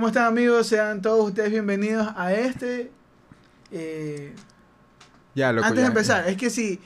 [0.00, 0.66] ¿Cómo están amigos?
[0.66, 2.90] Sean todos ustedes bienvenidos a este...
[3.70, 4.34] eh,
[5.34, 5.66] Ya, loco.
[5.66, 5.88] antes de ya.
[5.88, 6.80] empezar, es que si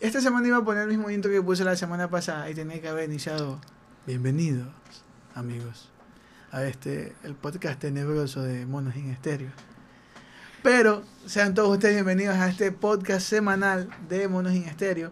[0.00, 2.78] esta semana iba a poner el mismo intro que puse la semana pasada y tenía
[2.82, 3.58] que haber iniciado
[4.06, 4.68] bienvenidos
[5.34, 5.88] amigos
[6.52, 9.48] a este el podcast tenebroso de Monos en Estéreo.
[10.62, 15.10] Pero sean todos ustedes bienvenidos a este podcast semanal de Monos en Estéreo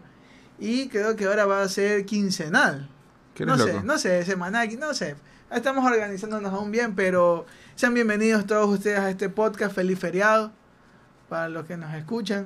[0.59, 2.87] y creo que ahora va a ser quincenal.
[3.33, 3.83] ¿Qué No sé, loco?
[3.83, 5.15] no sé, semanal, no sé.
[5.55, 7.45] Estamos organizándonos aún bien, pero
[7.75, 9.73] sean bienvenidos todos ustedes a este podcast.
[9.73, 10.51] Feliz feriado
[11.29, 12.45] para los que nos escuchan.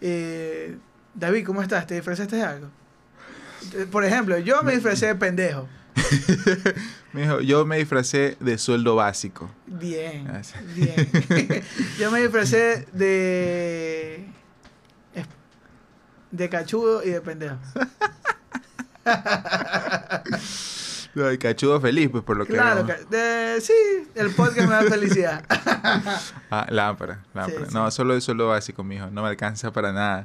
[0.00, 0.76] Eh,
[1.14, 1.86] David, ¿cómo estás?
[1.86, 2.68] ¿Te disfrazaste de algo?
[3.92, 5.68] Por ejemplo, yo me disfracé de pendejo.
[7.12, 9.48] Mijo, yo me disfracé de sueldo básico.
[9.66, 10.42] Bien, Ah,
[10.74, 11.62] bien.
[11.98, 14.26] yo me disfracé de...
[16.32, 17.56] De cachudo y de pendejo.
[21.14, 22.96] Lo del cachudo feliz, pues por lo que Claro, veo.
[22.96, 23.72] ca- de- sí,
[24.14, 25.44] el podcast me da felicidad.
[26.50, 27.66] Ah, lámpara, lámpara.
[27.66, 27.96] Sí, No, sí.
[27.96, 29.06] solo de sueldo básico, mijo.
[29.10, 30.24] No me alcanza para nada.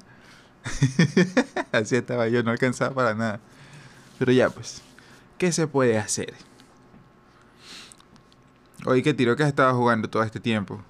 [1.71, 3.39] Así estaba yo, no alcanzaba para nada.
[4.19, 4.81] Pero ya, pues.
[5.37, 6.33] ¿Qué se puede hacer?
[8.85, 10.81] Oye, ¿qué tiro que has estado jugando todo este tiempo?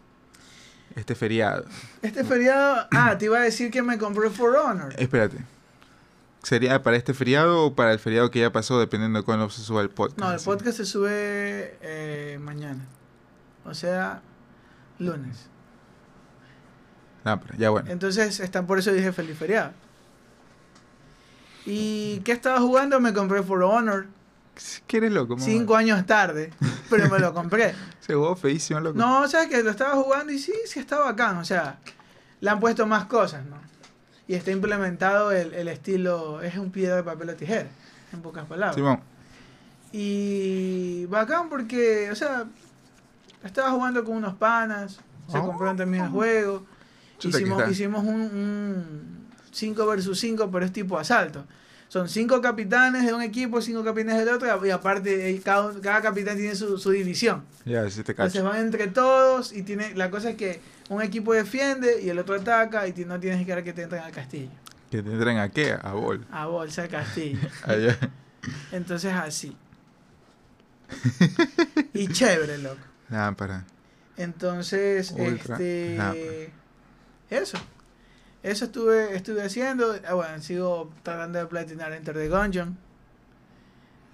[0.95, 1.65] Este feriado.
[2.01, 4.93] Este feriado, ah, te iba a decir que me compré For Honor.
[4.97, 5.37] Espérate.
[6.45, 9.63] ¿Sería para este feriado o para el feriado que ya pasó, dependiendo de cuándo se
[9.63, 10.19] suba el podcast?
[10.19, 10.45] No, el Sí.
[10.45, 12.85] podcast se sube eh, mañana.
[13.65, 14.21] O sea,
[14.99, 15.47] lunes.
[17.23, 17.89] Lámpara, ya bueno.
[17.89, 19.71] Entonces, está, por eso dije feliz feriado.
[21.65, 22.99] ¿Y qué estaba jugando?
[22.99, 24.05] Me compré For Honor.
[24.85, 25.33] ¿Qué eres loco?
[25.35, 25.43] mamá?
[25.43, 26.51] Cinco años tarde,
[26.91, 27.73] pero me lo compré.
[28.01, 28.97] Se jugó feísimo, loco.
[28.99, 31.37] No, sabes que lo estaba jugando y sí, sí está bacán.
[31.37, 31.79] O sea,
[32.39, 33.57] le han puesto más cosas, ¿no?
[34.27, 37.67] Y está implementado el, el estilo, es un piedra de papel o tijera,
[38.11, 38.75] en pocas palabras.
[38.75, 38.99] Simón,
[39.91, 42.45] Y bacán porque, o sea,
[43.43, 44.99] estaba jugando con unos panas,
[45.29, 45.45] se Oh.
[45.45, 46.65] compraron también el juego.
[47.23, 51.45] Hicimos, hicimos un 5 versus 5, pero es tipo asalto.
[51.87, 56.01] Son cinco capitanes de un equipo, cinco capitanes del otro, y aparte eh, cada, cada
[56.01, 57.43] capitán tiene su, su división.
[57.63, 60.59] ya, sí te Entonces van entre todos y tiene, la cosa es que
[60.89, 64.03] un equipo defiende y el otro ataca y no tienes que esperar que te entren
[64.03, 64.49] al castillo.
[64.89, 65.77] ¿Que te entren a qué?
[65.81, 66.25] A bol.
[66.31, 67.39] A bolsa al castillo.
[67.63, 67.97] Allá.
[68.71, 69.55] Entonces así.
[71.93, 72.81] y chévere, loco.
[73.09, 73.65] Lámpara.
[74.17, 76.51] Entonces, Ultra este lámpara.
[77.29, 77.57] eso.
[78.45, 79.95] Eso estuve, estuve haciendo.
[80.07, 82.77] Ah, bueno, sigo tratando de platinar Enter the Gungeon.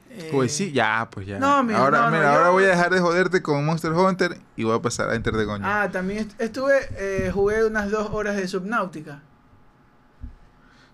[0.10, 1.38] Eh, Pues sí, ya, pues ya.
[1.40, 3.92] no, mijo, ahora, no, no, mira, yo- ahora voy a dejar de joderte con Monster
[3.92, 5.66] Hunter y voy a pasar a Enter the Gungeon.
[5.66, 9.22] Ah, también est- estuve, eh, jugué unas dos horas de Subnautica.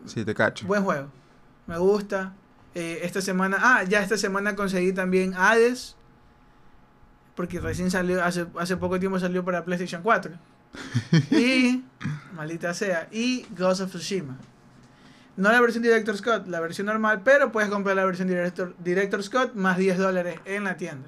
[0.05, 0.65] sí, te cacho.
[0.67, 1.07] Buen juego.
[1.67, 2.33] Me gusta.
[2.73, 5.95] Eh, esta semana, ah, ya esta semana conseguí también Hades.
[7.35, 10.31] Porque recién salió, hace, hace poco tiempo salió para PlayStation 4.
[11.31, 11.83] y,
[12.33, 14.37] maldita sea, y Ghost of Tsushima.
[15.35, 19.21] No la versión Director Scott, la versión normal, pero puedes comprar la versión Director, Director
[19.21, 21.07] Scott más 10 dólares en la tienda.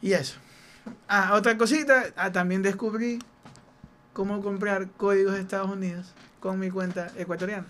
[0.00, 0.38] Y eso.
[1.06, 3.18] Ah, otra cosita, ah, también descubrí
[4.14, 7.66] cómo comprar códigos de Estados Unidos con mi cuenta ecuatoriana.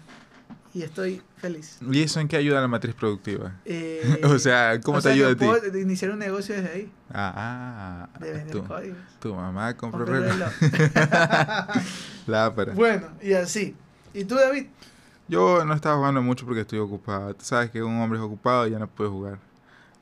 [0.72, 1.78] Y estoy feliz.
[1.90, 3.56] ¿Y eso en qué ayuda a la matriz productiva?
[3.64, 5.44] Eh, o sea, ¿cómo o te sea, ayuda a ti?
[5.44, 8.98] puedo iniciar un negocio desde ahí, Ah, ah, de vender tu, códigos.
[9.18, 10.28] tu mamá compró reloj.
[10.60, 11.66] reloj.
[12.26, 12.72] Lámpara.
[12.74, 13.74] bueno, y así.
[14.14, 14.66] ¿Y tú, David?
[15.26, 17.34] Yo no estaba jugando mucho porque estoy ocupado.
[17.34, 19.38] Tú sabes que un hombre es ocupado y ya no puede jugar.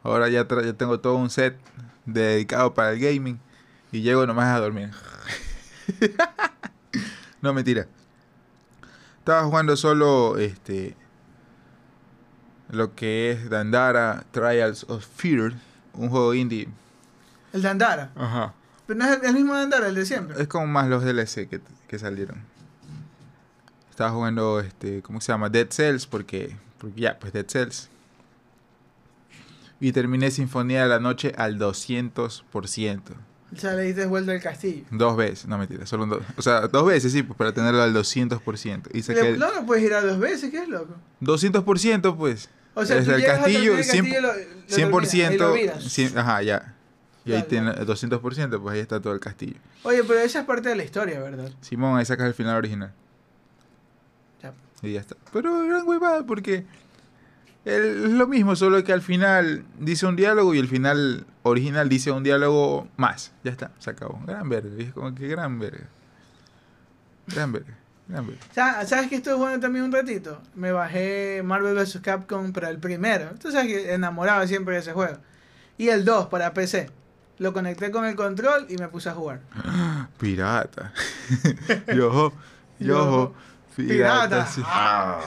[0.03, 1.57] Ahora ya, tra- ya tengo todo un set
[2.07, 3.39] dedicado para el gaming
[3.93, 4.91] y llego nomás a dormir.
[7.43, 7.87] no, mentira.
[9.29, 10.97] Estaba jugando solo este
[12.71, 15.53] lo que es Dandara Trials of Fear,
[15.93, 16.67] un juego indie.
[17.53, 18.11] El de Andara.
[18.17, 18.55] Ajá.
[18.87, 20.41] Pero no es el, el mismo de Andara, el de siempre.
[20.41, 22.43] Es como más los DLC que, que salieron.
[23.91, 25.51] Estaba jugando, este, ¿cómo se llama?
[25.51, 27.91] Dead Cells, porque, porque ya, pues Dead Cells.
[29.79, 33.03] Y terminé Sinfonía de la Noche al 200%.
[33.55, 34.85] O sea, le diste vuelta al castillo.
[34.91, 36.23] Dos veces, no mentira, solo un dos.
[36.37, 38.91] O sea, dos veces, sí, pues para tenerlo al 200%.
[38.93, 40.95] Y saqué Le- el no, no puedes ir a dos veces, ¿qué es loco?
[41.23, 42.51] 200%, pues.
[42.75, 44.35] O sea, Desde el llegas castillo, el cien- castillo, lo- lo
[44.69, 45.11] 100%.
[45.29, 45.85] terminas, ahí lo viras.
[45.99, 46.75] cien- ajá, ya.
[47.25, 47.81] Y ahí Claro, tiene claro.
[47.81, 49.57] el 200%, pues ahí está todo el castillo.
[49.83, 51.51] Oye, pero esa es parte de la historia, ¿verdad?
[51.63, 52.93] Simón, ahí sacas el final original.
[54.43, 54.53] Ya.
[54.83, 55.17] Y ya está.
[55.33, 56.65] Pero gran huevada porque
[57.65, 61.89] el- es lo mismo, solo que al final dice un diálogo y el final original
[61.89, 63.33] dice un diálogo más.
[63.45, 64.21] Ya está, se acabó.
[64.27, 64.71] Gran verga.
[64.79, 65.87] y Es como que gran verga.
[67.27, 67.75] Gran verga.
[68.09, 68.41] Gran verga.
[68.55, 70.41] Sa- ¿Sabes que estuve jugando también un ratito?
[70.55, 71.99] Me bajé Marvel vs.
[72.03, 73.31] Capcom, pero el primero.
[73.41, 75.19] Tú sabes que enamorado siempre de ese juego.
[75.77, 76.91] Y el 2 para PC.
[77.39, 79.41] Lo conecté con el control y me puse a jugar.
[80.19, 80.93] Pirata.
[81.89, 82.33] yo, yo,
[82.81, 83.35] Yo,
[83.77, 84.47] pirata.
[84.47, 84.47] Pirata.
[84.47, 84.63] sí.
[84.65, 85.21] Ah.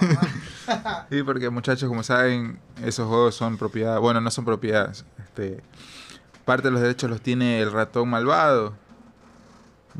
[1.09, 5.05] Sí, porque muchachos, como saben, esos juegos son propiedad, bueno, no son propiedades.
[5.19, 5.61] Este,
[6.45, 8.73] parte de los derechos los tiene el ratón malvado.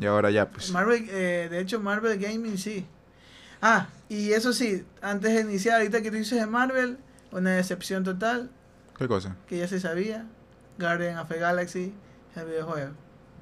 [0.00, 0.70] Y ahora ya, pues.
[0.70, 2.86] Marvel, eh, de hecho, Marvel Gaming sí.
[3.60, 6.98] Ah, y eso sí, antes de iniciar, ahorita que tú dices de Marvel,
[7.30, 8.50] una decepción total,
[8.98, 9.36] ¿Qué cosa?
[9.46, 10.26] que ya se sabía,
[10.78, 11.94] Guardian of the Galaxy,
[12.34, 12.90] el videojuego.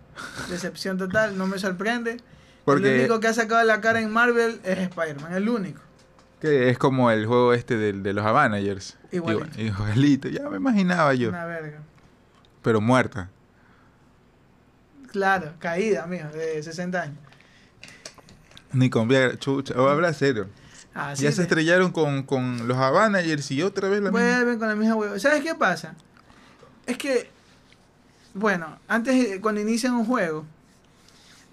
[0.51, 2.13] Decepción total, no me sorprende.
[2.13, 2.21] El
[2.65, 5.81] Porque único que ha sacado la cara en Marvel es Spider-Man, el único.
[6.41, 8.99] que es como el juego este del- de, los Avanagers.
[9.13, 9.45] Igualito.
[9.59, 11.31] Igual- Igualito, ya me imaginaba yo.
[11.31, 11.81] Una verga.
[12.63, 13.31] Pero muerta.
[15.11, 17.19] Claro, caída, mijo, de 60 años.
[18.73, 19.75] Ni con Viagra, chucha.
[19.75, 20.49] O habla serio.
[20.95, 24.21] Así ya se estrellaron con, con los Avanagers y otra vez la misma.
[24.21, 25.19] Vuelven con la misma huevo.
[25.19, 25.95] ¿Sabes qué pasa?
[26.87, 27.31] Es que,
[28.35, 30.45] bueno, antes, cuando inician un juego,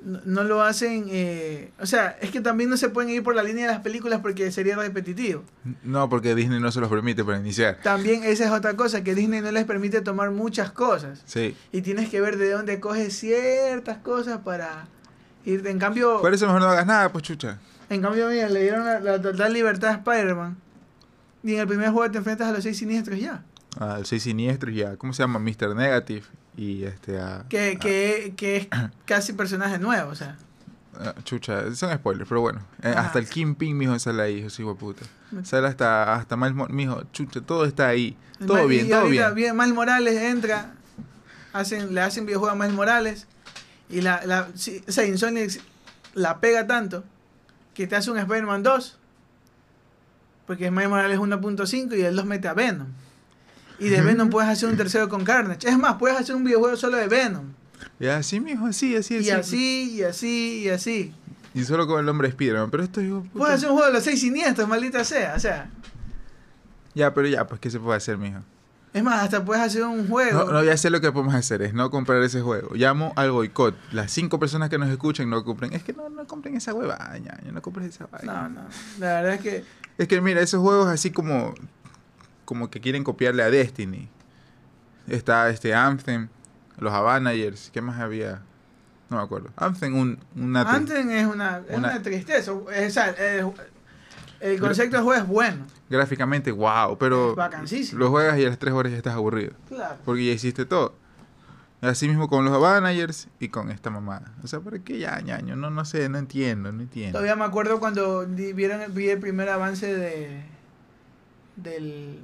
[0.08, 1.06] no, no lo hacen.
[1.10, 3.82] eh, o sea, es que también no se pueden ir por la línea de las
[3.82, 5.44] películas porque sería repetitivo.
[5.84, 7.80] No, porque Disney no se los permite para iniciar.
[7.84, 11.22] También esa es otra cosa, que Disney no les permite tomar muchas cosas.
[11.26, 11.56] Sí.
[11.72, 14.88] Y tienes que ver de dónde coges ciertas cosas para
[15.46, 15.70] irte.
[15.70, 17.60] En cambio, Por eso mejor no hagas nada, pues chucha.
[17.90, 20.58] en cambio, mira, le dieron la, la total libertad a Spider-Man.
[21.44, 23.44] Y en el primer juego te enfrentas a los seis siniestros ya.
[23.80, 25.38] Al 6 siniestros y a, ¿cómo se llama?
[25.38, 25.76] Mr.
[25.76, 26.24] Negative.
[26.58, 27.46] Y este a.
[27.50, 28.68] Que, que, que es
[29.06, 30.36] casi personaje nuevo, o sea.
[31.00, 32.60] a- chucha, son spoilers, pero bueno.
[32.82, 35.06] Eh, hasta el Kingpin, mijo, sale ahí, hijo hijo de puta.
[35.44, 38.18] Sale hasta, hasta Miles Mo- mijo, chucha, todo está ahí.
[38.46, 39.56] Todo Y bien, todo ahorita bien.
[39.56, 40.74] Miles Morales entra,
[41.54, 43.28] hacen, le hacen videojuego a Miles Morales
[43.90, 45.52] y la, la sí, o sea, Insomniac
[46.16, 47.04] la pega tanto
[47.76, 48.98] que te hace un Spider-Man 2
[50.48, 52.88] porque Miles Morales 1.5 y el 2 mete a Venom.
[53.80, 55.68] Y de Venom puedes hacer un tercero con Carnage.
[55.70, 57.46] Es más, puedes hacer un videojuego solo de Venom.
[58.00, 59.32] Y así, mijo, así, así, Y así.
[59.32, 61.14] así, y así, y así.
[61.54, 62.70] Y solo con el hombre Spider-Man.
[62.72, 63.30] Pero esto, puta.
[63.34, 65.34] Puedes hacer un juego de los seis siniestros, maldita sea.
[65.36, 65.70] O sea,
[66.96, 68.40] Ya, pero ya, pues, ¿qué se puede hacer, mijo?
[68.94, 70.46] es más, hasta puedes hacer un juego.
[70.46, 72.70] No, no, ya sé lo que podemos hacer, es no comprar ese juego.
[72.74, 73.76] Llamo al boicot.
[73.92, 75.72] Las cinco personas que nos escuchan no compren.
[75.74, 78.34] Es que no, no compren esa hueva, ñaño, no compren esa vaina.
[78.34, 78.62] No, no.
[78.98, 79.64] La verdad es que
[80.00, 81.54] Es que mira, esos juegos así como
[82.48, 84.08] como que quieren copiarle a Destiny.
[85.06, 86.30] Está este Anthem,
[86.78, 88.42] los Avanagers, ¿qué más había?
[89.10, 89.50] No me acuerdo.
[89.58, 92.40] Anthem un una Anthem es una, es una- una tristeza.
[92.74, 93.46] Es- o sea, es-
[94.40, 95.66] el concepto del juego es bueno.
[95.90, 97.36] gráficamente wow, pero
[97.94, 99.98] lo juegas y a las tres horas ya estás aburrido, Claro.
[100.06, 100.96] porque ya hiciste todo.
[101.82, 104.32] Así mismo con los Avanagers y con esta mamada.
[104.44, 105.56] O sea, ¿por qué ya, ñaño?
[105.58, 107.14] No, no sé, no entiendo, no entiendo.
[107.20, 110.42] Todavía me acuerdo cuando vieron, vi el primer avance de.
[111.56, 112.20] del.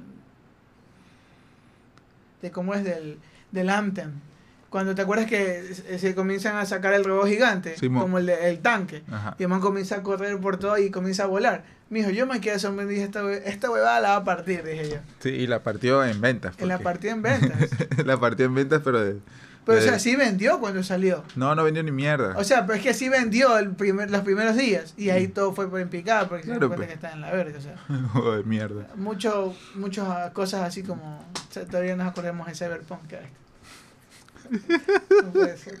[2.44, 3.16] De cómo es del,
[3.52, 4.10] del Anthem.
[4.68, 8.02] Cuando te acuerdas que se, comienzan a sacar el robot gigante, Simón.
[8.02, 9.02] como el, de- el tanque.
[9.10, 9.34] Ajá.
[9.38, 11.64] Y el man comienza a correr por todo y comienza a volar.
[11.90, 14.96] Mijo, yo me quedé sorprendido esta, esta huevada la va a partir, dije yo.
[15.20, 16.56] Sí, y la partió en ventas.
[16.58, 17.70] En la porque- partida en ventas.
[18.04, 19.16] la partió en ventas, pero de...
[19.66, 21.24] Pero, o sea, sí vendió cuando salió.
[21.36, 22.34] No, no vendió ni mierda.
[22.36, 24.92] O sea, pero es que sí vendió el primer, los primeros días.
[24.96, 26.88] Y ahí todo fue por en picada porque Claro, se cuenta pues.
[26.88, 27.58] que está en la verga.
[27.58, 27.76] O sea,
[28.12, 28.88] Joder, mierda.
[28.96, 31.18] mucho, muchas cosas así como.
[31.18, 33.00] o sea, todavía nos acordamos de Cyberpunk.
[35.24, 35.78] No puede ser.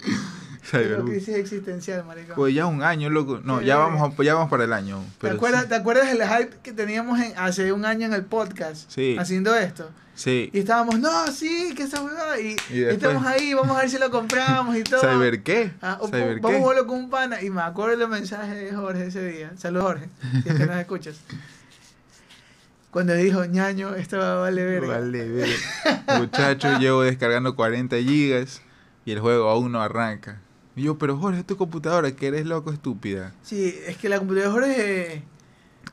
[0.70, 2.34] Crisis existencial, maricón.
[2.36, 3.40] Pues ya un año, loco.
[3.44, 3.90] No, ya verga.
[3.96, 5.02] vamos, a- ya vamos para el año.
[5.20, 5.68] ¿Te, acuerdas, sí.
[5.68, 8.90] ¿Te acuerdas del hype que teníamos en- hace un año en el podcast?
[8.90, 9.16] Sí.
[9.18, 9.90] Haciendo esto.
[10.16, 10.48] Sí.
[10.52, 12.38] Y estábamos, no, sí, que esa huevada.
[12.40, 15.00] Y, estamos ahí, vamos a ver si lo compramos y todo.
[15.00, 15.72] ¿Cyber qué?
[15.82, 16.60] Ah, o- ¿Cyber vamos a qué?
[16.62, 17.42] jugarlo con un pana.
[17.42, 19.52] Y me acuerdo los mensajes de Jorge ese día.
[19.56, 20.08] Saludos, Jorge.
[20.44, 21.16] Si es que nos escuchas.
[22.90, 24.98] Cuando dijo, ñaño, esto va a valer verga.
[25.00, 26.18] Vale, verga.
[26.18, 28.62] Muchacho, llevo descargando 40 gigas
[29.04, 30.40] y el juego aún no arranca.
[30.76, 33.32] Y yo, pero Jorge, es tu computadora, que eres loco, estúpida.
[33.42, 35.22] Sí, es que la computadora de Jorge.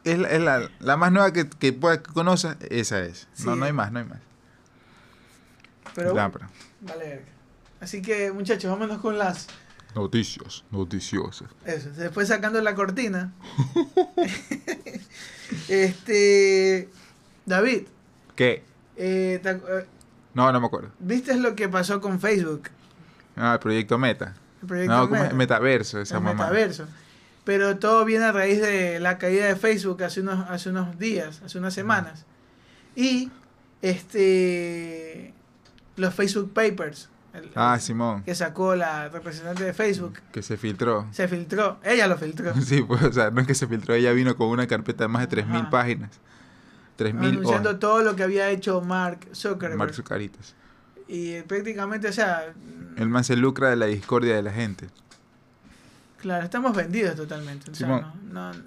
[0.03, 3.27] Es la, es la, la más nueva que, que, que conoces, esa es.
[3.45, 3.59] No, Sí.
[3.59, 4.19] no hay más, no hay más.
[5.93, 7.21] Pero vale.
[7.79, 9.47] Así que, muchachos, vámonos con las.
[9.93, 11.49] Noticias, noticiosas.
[11.65, 13.33] Eso, después sacando la cortina.
[15.67, 16.89] este.
[17.45, 17.83] David,
[18.35, 18.63] ¿Qué?
[18.95, 19.85] eh, eh,
[20.33, 20.89] No, no me acuerdo.
[20.99, 22.69] ¿viste lo que pasó con Facebook?
[23.35, 24.35] Ah, el proyecto Meta.
[24.61, 25.07] El proyecto No.
[25.07, 25.33] Meta.
[25.33, 26.43] metaverso, esa el mamá.
[26.43, 26.85] metaverso.
[27.43, 31.41] Pero todo viene a raíz de la caída de Facebook hace unos, hace unos días,
[31.43, 32.25] hace unas semanas.
[32.95, 33.31] Y
[33.81, 35.33] este
[35.97, 38.23] los Facebook Papers, el- Ah, Simón.
[38.23, 41.07] que sacó la representante de Facebook, Que se filtró.
[41.11, 44.11] se filtró, ella lo filtró, Sí, pues, o sea, no es que se filtró, ella
[44.13, 45.69] vino con una carpeta de más de 3.000 Ajá.
[45.69, 46.11] páginas.
[46.97, 47.79] 3.000 anunciando hojas.
[47.79, 49.77] todo lo que había hecho Mark Zuckerberg.
[49.77, 50.55] Mark Zucaritas.
[51.13, 52.53] Y prácticamente, o sea,
[52.95, 54.87] El man se lucra de la discordia de la gente.
[56.19, 57.69] claro, estamos vendidos totalmente.
[57.71, 58.13] o sea, Simón.
[58.31, 58.59] no- no-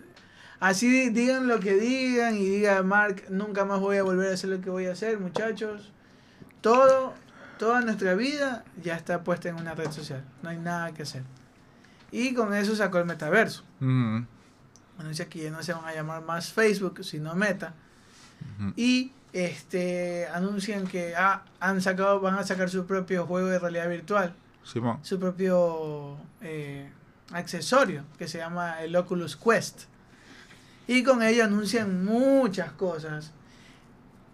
[0.60, 4.50] así digan lo que digan y diga Mark, nunca más voy a volver a hacer
[4.50, 5.90] lo que voy a hacer, muchachos.
[6.60, 7.14] Todo,
[7.58, 10.22] toda nuestra vida ya está puesta en una red social.
[10.42, 11.22] No hay nada que hacer.
[12.10, 13.64] Y con eso sacó el metaverso.
[13.80, 14.26] Ujú,
[14.98, 17.72] Anuncia que ya no se van a llamar más Facebook, sino Meta.
[18.76, 23.88] Y este anuncian que ah, han sacado, van a sacar su propio juego de realidad
[23.88, 24.98] virtual, Simón.
[25.02, 26.88] su propio eh,
[27.32, 29.82] accesorio que se llama el Oculus Quest.
[30.86, 33.32] Y con ello anuncian muchas cosas.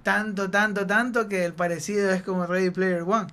[0.02, 3.28] Tanto, tanto, tanto que el parecido es como Ready Player One.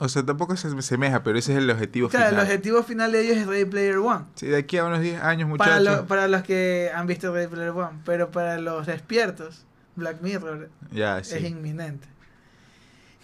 [0.00, 2.44] O sea, tampoco se asemeja, pero ese es el objetivo Claro, el final.
[2.46, 4.24] objetivo final de ellos es Ready Player One.
[4.36, 6.00] Sí, de aquí a unos 10 años, Para, muchachos.
[6.02, 7.98] lo- para los que han visto Ready Player One.
[8.04, 9.66] Pero para los despiertos,
[9.98, 12.08] Black Mirror es inminente.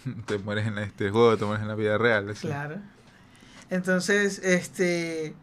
[0.25, 2.29] Te mueres en este juego, te mueres en la vida real.
[2.29, 2.47] así.
[2.47, 2.77] Claro.
[3.71, 5.35] Entonces, este.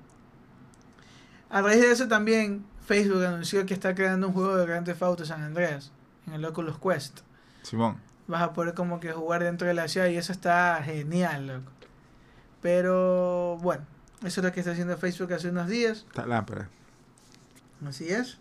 [1.50, 5.02] A raíz de eso también, Facebook anunció que está creando un juego de Grand Theft
[5.02, 5.90] Auto San Andreas
[6.26, 7.20] en el Oculus Quest.
[7.62, 7.96] Simón.
[8.28, 11.72] Vas a poder como que jugar dentro de la ciudad y eso está genial, loco.
[12.60, 13.84] Pero bueno,
[14.24, 16.06] eso es lo que está haciendo Facebook hace unos días.
[16.08, 16.68] Está lámpara.
[17.84, 18.38] Así es.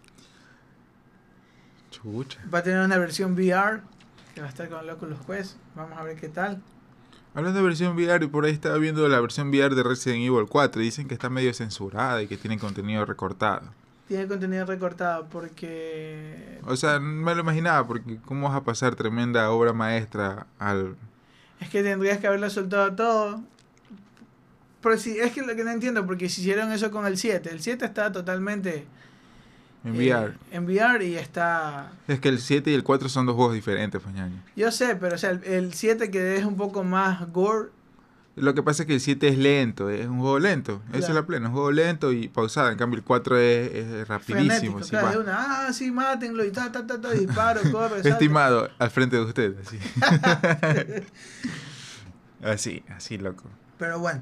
[1.91, 2.39] Chucha.
[2.51, 3.81] Va a tener una versión VR
[4.33, 5.57] que va a estar con el Oculus Quest.
[5.75, 6.61] Vamos a ver qué tal.
[7.33, 10.81] Hablando de versión VR, por ahí estaba viendo la versión VR de Resident Evil 4.
[10.81, 13.61] y Dicen que está medio censurada y que tiene contenido recortado.
[14.07, 18.95] Tiene contenido recortado porque O sea, no me lo imaginaba, porque ¿cómo vas a pasar
[18.95, 20.97] tremenda obra maestra al...
[21.61, 23.41] Es que tendrías que haberlo soltado todo.
[24.81, 27.49] Pero si, es que lo que no entiendo, porque si hicieron eso con el 7,
[27.49, 28.85] el 7 está totalmente
[29.83, 30.33] en VR?
[30.51, 31.91] en VR y está.
[32.07, 34.41] Es que el 7 y el 4 son dos juegos diferentes, pues ñaño.
[34.55, 37.69] Yo sé, pero o sea, el, el 7 que es un poco más gore.
[38.37, 40.81] Lo que pasa es que el 7 es lento, es un juego lento.
[40.89, 41.15] Eso es Claro.
[41.15, 42.69] la plena, un juego lento y pausado.
[42.69, 44.79] En cambio, el 4 es, es rapidísimo.
[44.79, 48.07] Frenético, claro, de una, ah, sí, mátenlo y ta, ta, ta, ta, disparo, corre.
[48.07, 49.77] Estimado, al frente de usted, así.
[52.43, 53.43] así, así, loco.
[53.77, 54.21] Pero bueno,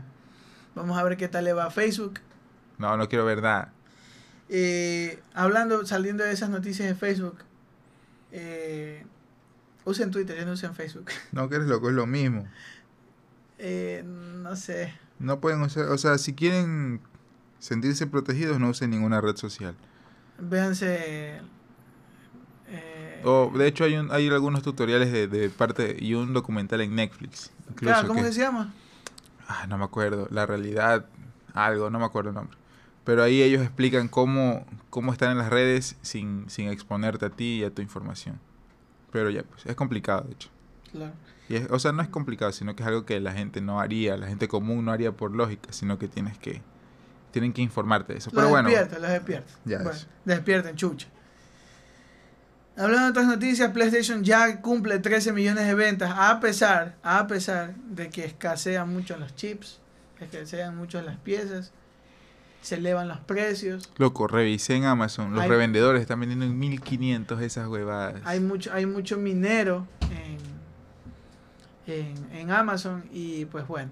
[0.75, 2.19] vamos a ver qué tal le va a Facebook.
[2.77, 3.73] No, no quiero ver nada.
[4.49, 7.37] Eh, hablando, saliendo de esas noticias de Facebook,
[8.31, 9.05] eh,
[9.85, 11.05] usen Twitter, ya no usen Facebook.
[11.31, 12.47] No, que eres loco, es lo mismo.
[13.57, 14.93] Eh, no sé.
[15.19, 17.01] No pueden usar, o sea, si quieren
[17.59, 19.75] sentirse protegidos, no usen ninguna red social.
[20.39, 21.41] Véanse.
[22.67, 26.81] eh, O, de hecho, hay, un, hay algunos tutoriales de, de parte y un documental
[26.81, 27.51] en Netflix.
[27.69, 28.73] Incluso claro, ¿cómo que- que se llama?
[29.47, 30.27] Ah, no me acuerdo.
[30.31, 31.05] La realidad,
[31.53, 32.57] algo, no me acuerdo el nombre.
[33.09, 37.61] Pero ahí ellos explican cómo, cómo estar en las redes sin, sin exponerte a ti
[37.61, 38.39] y a tu información.
[39.11, 40.49] Pero ya, pues, es complicado, de hecho.
[40.91, 41.13] Claro.
[41.49, 43.79] Y es- o sea, no es complicado, sino que es algo que la gente no
[43.79, 46.61] haría, la gente común no haría por lógica, sino que tienes que,
[47.31, 48.29] tienen que informarte de eso.
[48.29, 49.53] Los Pero bueno, despierta, los despierta.
[49.65, 51.07] Ya, Bueno, despierten, chucha.
[52.77, 57.73] Hablando de otras noticias, PlayStation ya cumple 13 millones de ventas, a pesar, a pesar
[57.75, 59.79] de que escasean mucho los chips,
[60.19, 61.71] escasean mucho las piezas,
[62.61, 67.41] se elevan los precios, loco, revisé en Amazon, los Hay- revendedores están vendiendo en 1500
[67.41, 68.21] esas huevadas.
[68.25, 73.91] hay mucho, hay mucho minero en, en, en Amazon y pues bueno,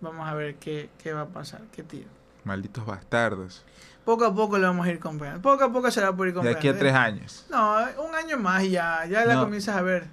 [0.00, 2.08] vamos a ver qué, qué va a pasar, qué tiro.
[2.44, 3.64] Malditos bastardos.
[4.04, 6.28] Poco a poco lo vamos a ir comprando, poco a poco se va a poder
[6.28, 6.58] ir De comprando.
[6.58, 7.46] aquí a tres años.
[7.50, 7.76] No,
[8.08, 9.42] un año más y ya, ya la No.
[9.44, 10.06] comienzas a ver.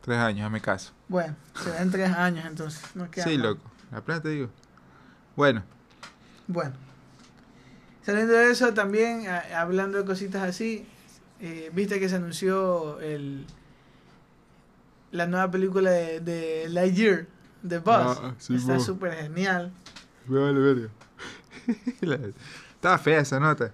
[0.00, 0.92] Tres años, hazme caso.
[1.08, 2.82] Bueno, serán tres años entonces.
[2.94, 3.62] No queda Sí, loco.
[3.92, 4.48] La plata te digo.
[5.36, 5.62] Bueno,
[6.46, 6.72] Bueno.
[8.04, 10.86] Saliendo de eso, también a- hablando de cositas así,
[11.40, 13.46] eh, viste que se anunció el,
[15.10, 17.26] la nueva película de, de Lightyear,
[17.66, 18.18] The Buzz.
[18.20, 19.72] Ah, sí, Está súper genial.
[20.26, 20.88] me vale verga.
[22.74, 23.72] Estaba fea esa nota.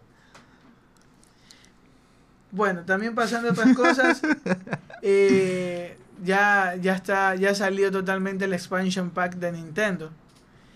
[2.53, 4.23] Bueno, también pasando a otras cosas,
[5.03, 10.11] eh, ya, ya está, ya salió totalmente el expansion pack de Nintendo.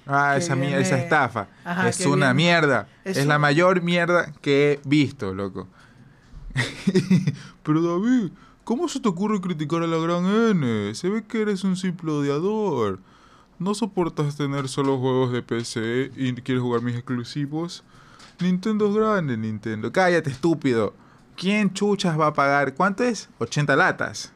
[0.07, 1.49] Ah, esa, mier- esa viene- estafa.
[1.65, 2.89] Ajá, es una viene- mierda.
[3.05, 5.67] es Es, la mayor mierda que he visto, loco.
[7.63, 8.31] Pero David,
[8.65, 10.95] ¿cómo se te ocurre criticar a la gran N?
[10.95, 13.01] Se ve que eres un simple odiador.
[13.59, 17.85] ¿No soportas tener solo juegos de PC y quieres jugar mis exclusivos?
[18.41, 19.93] Nintendo es grande, Nintendo.
[19.93, 20.93] Cállate, estúpido.
[21.37, 22.75] ¿Quién chuchas va a pagar?
[22.75, 23.29] ¿Cuánto es?
[23.39, 24.33] 80 latas.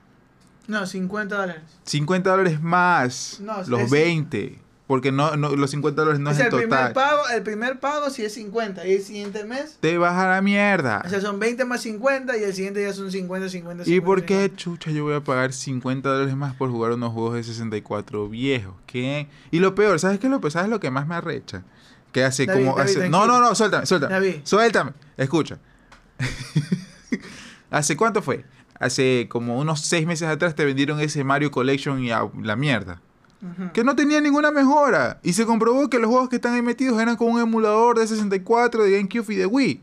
[0.68, 1.62] No, 50 dólares.
[1.84, 3.40] 50 dólares más.
[3.42, 4.58] No, los es- 20.
[4.88, 6.92] Porque no, no, los 50 dólares no o es el el primer, total.
[6.94, 10.40] pago, el primer pago sí es 50 y el siguiente mes, Te vas a la
[10.42, 11.02] mierda.
[11.04, 13.90] o sea, son 20 más 50 y el siguiente ya son 50, 50, 50.
[13.90, 14.56] ¿Y por qué, 50?
[14.56, 18.74] chucha, yo voy a pagar 50 dólares más por jugar unos juegos de 64 viejos?
[18.86, 19.28] ¿Qué?
[19.50, 20.52] Y lo peor, ¿sabes qué es lo peor?
[20.52, 21.64] ¿Sabes lo que más me arrecha?
[22.10, 22.78] Que hace David, como...
[22.78, 24.14] David, hace- No, no, no, suéltame, suéltame.
[24.14, 24.34] David.
[24.44, 25.58] Suéltame, escucha.
[27.70, 28.44] ¿Hace cuánto fue?
[28.80, 33.02] Hace como unos 6 meses atrás te vendieron ese Mario Collection y a la mierda.
[33.72, 35.20] Que no tenía ninguna mejora.
[35.22, 38.06] Y se comprobó que los juegos que están ahí metidos eran con un emulador de
[38.06, 39.82] 64, de GameCube y de Wii.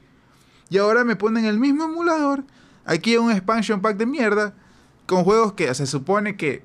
[0.70, 2.44] Y ahora me ponen el mismo emulador.
[2.84, 4.54] Aquí un expansion pack de mierda.
[5.06, 6.64] Con juegos que se supone que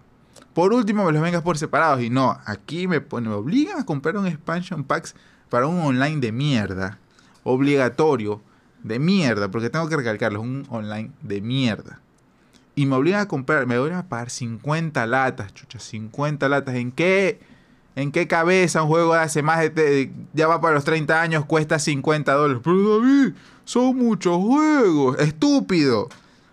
[0.54, 2.02] por último me los vengas por separados.
[2.02, 5.14] Y no, aquí me, ponen, me obligan a comprar un expansion packs
[5.49, 6.99] para un online de mierda.
[7.44, 8.42] Obligatorio.
[8.82, 9.50] De mierda.
[9.50, 10.40] Porque tengo que recalcarlo.
[10.40, 12.00] Un online de mierda.
[12.74, 16.74] Y me obligan a comprar, me obligan a pagar 50 latas, chucha, 50 latas.
[16.76, 17.40] ¿En qué,
[17.96, 21.20] en qué cabeza un juego de hace más de, de- ya va para los 30
[21.20, 22.62] años, cuesta 50 dólares?
[22.64, 23.34] Pero David,
[23.64, 25.18] son muchos juegos.
[25.18, 26.08] Estúpido.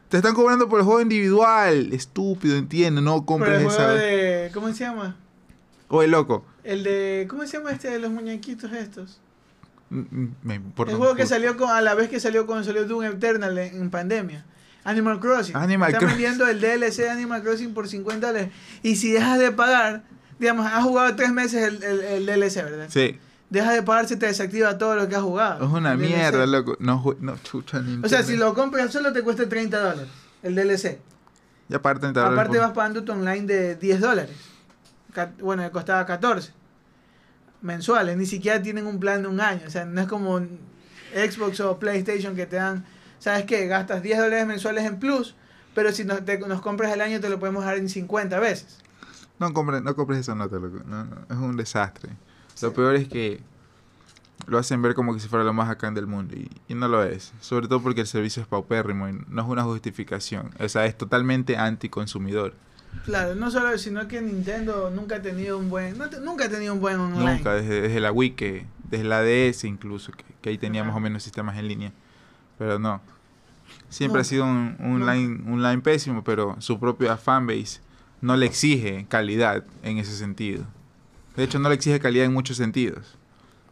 [0.09, 1.91] Te están cobrando por el juego individual.
[1.93, 3.75] Estúpido, entiende, no compres el esa.
[3.85, 4.51] juego de...
[4.53, 5.15] ¿Cómo se llama?
[5.89, 6.45] Oye, loco.
[6.63, 7.27] El de...
[7.29, 9.19] ¿Cómo se llama este de los muñequitos estos?
[9.89, 12.63] mm, mm, Me importa el juego que salió con, a la vez que salió cuando
[12.65, 14.45] salió Doom Eternal en, en pandemia.
[14.87, 15.55] Animal Crossing.
[15.55, 16.23] Animal Están Crossing.
[16.23, 18.49] vendiendo el DLC de Animal Crossing por 50 dólares.
[18.83, 20.03] Y si dejas de pagar,
[20.39, 22.87] digamos, has jugado tres meses el, el, el DLC, ¿verdad?
[22.89, 25.65] Sí, Dejas de pagar, se te desactiva todo lo que has jugado.
[25.65, 26.09] es una DLC.
[26.09, 26.75] mierda, loco.
[26.79, 30.11] No, no chucha, O sea, si lo compras solo te cuesta 30 dólares
[30.43, 30.99] el DLC.
[31.69, 34.35] Ya aparte 30 dólares Aparte vas pagando tu online de 10 dólares.
[35.41, 36.51] Bueno, costaba 14
[37.61, 38.17] mensuales.
[38.17, 39.61] Ni siquiera tienen un plan de un año.
[39.65, 40.39] O sea, no es como
[41.15, 42.85] Xbox o PlayStation que te dan,
[43.19, 43.67] ¿sabes qué?
[43.67, 45.35] Gastas 10 dólares mensuales en plus,
[45.75, 48.79] pero si nos, te- nos compras el año te lo podemos dar en 50 veces.
[49.39, 50.81] No compres, no compres esa nota, loco.
[50.85, 52.11] No, no, es un desastre.
[52.61, 53.39] Lo peor es que
[54.47, 56.35] lo hacen ver como que si fuera lo más acá del mundo.
[56.35, 57.33] Y, y no lo es.
[57.39, 60.51] Sobre todo porque el servicio es paupérrimo y no es una justificación.
[60.59, 62.53] O sea, es totalmente anticonsumidor.
[63.05, 66.49] Claro, no solo, sino que Nintendo nunca ha tenido un buen, no te- nunca ha
[66.49, 67.35] tenido un buen online.
[67.35, 70.89] Nunca, desde, desde la Wii, que, desde la DS incluso, que, que ahí tenía Ajá.
[70.89, 71.91] más o menos sistemas en línea.
[72.57, 73.01] Pero no.
[73.89, 77.79] Siempre ha sido un, line, un line pésimo, pero su propia fanbase
[78.21, 80.65] no le exige calidad en ese sentido.
[81.35, 83.15] De hecho, no le exige calidad en muchos sentidos.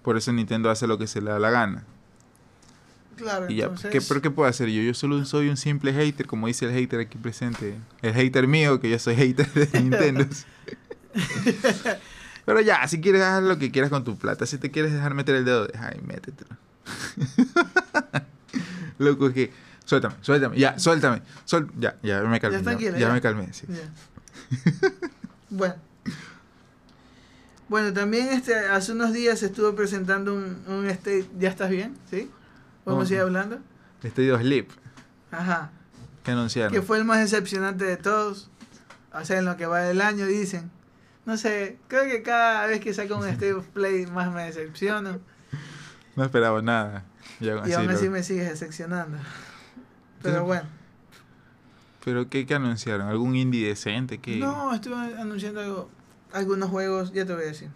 [0.03, 1.83] Por eso Nintendo hace lo que se le da la gana.
[3.17, 3.91] Claro, Y ya, entonces...
[3.91, 4.81] ¿qué, ¿pero qué puedo hacer yo?
[4.81, 7.75] Yo solo soy un simple hater, como dice el hater aquí presente.
[8.01, 10.25] El hater mío, que yo soy hater de Nintendo.
[12.45, 14.45] Pero ya, si quieres haz lo que quieras con tu plata.
[14.45, 16.55] Si te quieres dejar meter el dedo, deja y métetelo.
[18.97, 19.53] Loco, es que...
[19.85, 21.21] Suéltame, suéltame, ya, suéltame.
[21.45, 22.61] Suel- ya, ya me calmé.
[22.63, 23.13] Ya, Ya, ya ya.
[23.13, 23.67] me calmé, sí.
[25.49, 25.75] Bueno.
[27.67, 31.27] Bueno, también este, hace unos días estuvo presentando un, un state.
[31.39, 31.95] ¿Ya estás bien?
[32.09, 32.29] ¿Sí?
[32.83, 33.07] ¿Podemos Oh.
[33.07, 33.59] seguir hablando?
[34.03, 34.69] Estadio Sleep,
[35.31, 35.71] Ajá.
[36.23, 36.71] que anunciaron.
[36.71, 38.49] Que fue el más decepcionante de todos.
[39.13, 40.69] O sea, en lo que va del año, dicen.
[41.25, 45.19] No sé, creo que cada vez que saco un State of Play más me decepciono.
[46.15, 47.03] No esperaba nada.
[47.39, 49.17] Y aún Y así aún así lo- me sigues decepcionando.
[50.21, 50.69] Pero Entonces, bueno.
[52.03, 53.07] ¿Pero qué, qué anunciaron?
[53.07, 54.19] ¿Algún indie decente?
[54.19, 54.37] ¿Qué?
[54.37, 55.89] No, estuve anunciando algo-
[56.33, 57.69] algunos juegos, ya te voy a decir.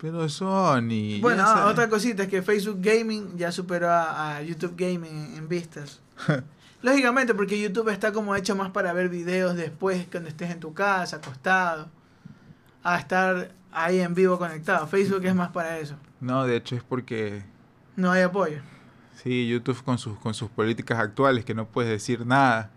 [0.00, 1.20] Pero Sony.
[1.20, 5.34] Bueno, ah, otra cosita es que Facebook Gaming ya superó a, a YouTube Gaming en,
[5.36, 6.00] en vistas.
[6.82, 10.72] Lógicamente, porque YouTube está como hecho más para ver videos después cuando estés en tu
[10.72, 11.90] casa, acostado,
[12.82, 14.86] a estar ahí en vivo conectado.
[14.86, 15.96] Facebook es más para eso.
[16.20, 17.42] No, de hecho es porque
[17.96, 18.60] No hay apoyo.
[19.22, 22.70] sí, YouTube con sus con sus políticas actuales que no puedes decir nada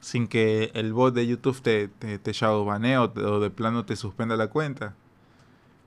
[0.00, 3.94] sin que el bot de YouTube te, te, te shadowbanee o, o de plano te
[3.96, 4.94] suspenda la cuenta.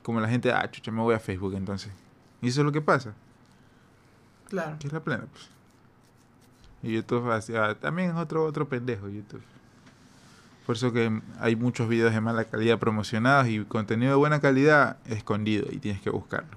[0.03, 1.91] Como la gente, ah, chucha, me voy a Facebook entonces.
[2.41, 3.13] Y eso es lo que pasa,
[4.49, 4.77] Claro.
[4.79, 5.49] que es la plena, pues.
[6.83, 9.41] Y YouTube así, ah, también es otro otro pendejo YouTube.
[10.65, 14.97] Por eso que hay muchos videos de mala calidad promocionados y contenido de buena calidad
[15.05, 16.55] escondido y tienes que buscarlo.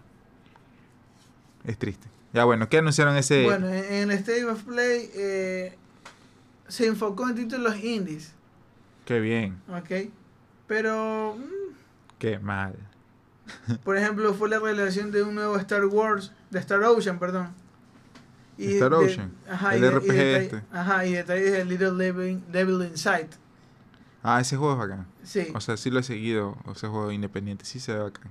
[1.64, 2.06] Es triste.
[2.32, 3.44] Ya bueno, ¿qué anunciaron ese?
[3.44, 5.76] Bueno, en, el State of Play eh,
[6.68, 8.32] se enfocó en títulos indies,
[9.04, 10.10] Qué bien, ¿ok?
[10.66, 11.74] Pero, mm,
[12.18, 12.74] qué mal.
[13.84, 17.48] por ejemplo, fue la revelación de un nuevo Star Wars, de Star Ocean, perdón.
[18.58, 20.62] Star de- Ocean, ajá, el y de- y RPG este.
[20.72, 23.28] Ajá, y detalles de Little Devil, Devil Inside.
[24.22, 25.06] Ah, ese juego es bacán.
[25.22, 28.30] Sí, O sea, sí lo he seguido, ese juego independiente, sí se ve bacán.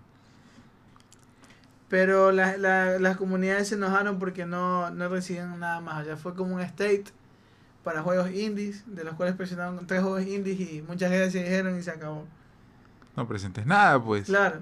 [1.89, 6.01] Pero la- la- las comunidades se enojaron porque no, no recibían nada más.
[6.01, 7.05] O sea, fue como un state
[7.83, 11.83] para juegos indies, de los cuales presentaron tres juegos indies y muchas gracias dijeron y
[11.83, 12.25] se acabó.
[13.15, 14.25] No presentes nada, pues.
[14.25, 14.59] Claro.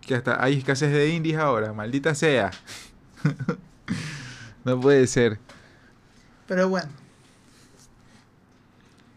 [0.00, 2.52] Que hasta hay escasez de indies ahora, maldita sea.
[4.64, 5.38] no puede ser.
[6.46, 6.88] Pero bueno.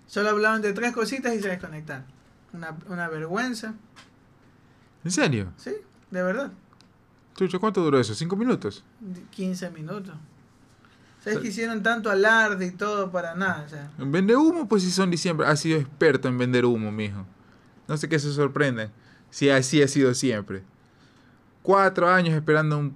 [0.07, 2.05] Solo hablaron de tres cositas y se desconectaron.
[2.53, 3.75] Una, una vergüenza.
[5.03, 5.53] ¿En serio?
[5.57, 5.71] Sí,
[6.09, 6.51] de verdad.
[7.59, 8.13] ¿Cuánto duró eso?
[8.13, 8.83] ¿Cinco minutos?
[9.31, 10.13] 15 minutos.
[11.23, 13.63] ¿Sabes que hicieron tanto alarde y todo para nada?
[13.65, 15.47] O sea, En vender humo, pues si son diciembre.
[15.47, 17.25] Ha sido experto en vender humo, mijo.
[17.87, 18.89] No sé qué se sorprenden.
[19.29, 20.63] Si así ha sido siempre.
[21.61, 22.95] Cuatro años esperando un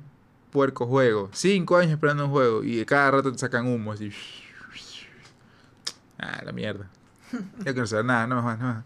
[0.51, 1.29] puerco juego.
[1.33, 2.63] Cinco años esperando un juego.
[2.63, 4.11] Y cada rato te sacan humo así.
[6.17, 6.87] Ah, la mierda.
[7.59, 8.83] Ya quiero saber nada, no más, no más.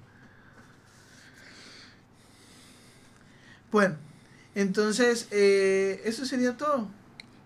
[3.71, 3.95] bueno,
[4.61, 6.87] entonces, eh, eso sería todo.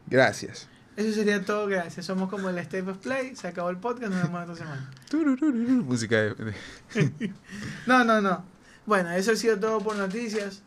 [0.08, 0.68] Gracias.
[0.96, 2.06] Eso sería todo, gracias.
[2.06, 3.36] Somos como el State of Play.
[3.36, 4.92] Se acabó el podcast, nos vemos otra semana.
[5.86, 6.34] Música de...
[6.36, 7.34] de-
[7.88, 8.44] No, no, no.
[8.86, 10.64] Bueno, eso ha sido todo por noticias.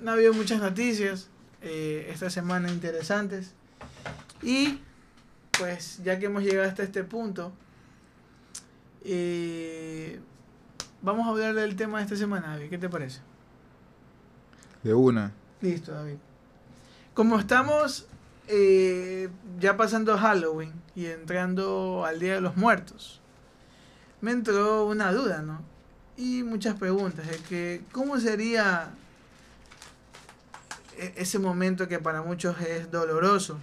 [0.00, 1.28] No ha habido muchas noticias
[1.62, 3.52] eh, esta semana interesantes.
[4.42, 4.80] Y
[5.58, 7.52] pues ya que hemos llegado hasta este punto,
[9.04, 10.20] eh,
[11.02, 12.70] vamos a hablar del tema de esta semana, David.
[12.70, 13.20] ¿Qué te parece?
[14.82, 15.32] de una.
[15.60, 16.16] Listo, David.
[17.14, 18.06] Como estamos
[18.46, 23.20] eh, ya pasando Halloween y entrando al Día de los Muertos,
[24.20, 25.60] me entró una duda, ¿no?
[26.16, 27.26] Y muchas preguntas.
[27.26, 28.90] De que, ¿Cómo sería
[30.96, 33.58] e- ese momento que para muchos es doloroso?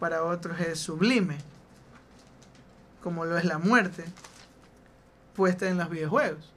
[0.00, 1.38] Para otros es sublime,
[3.02, 4.04] como lo es la muerte,
[5.34, 6.52] puesta en los videojuegos.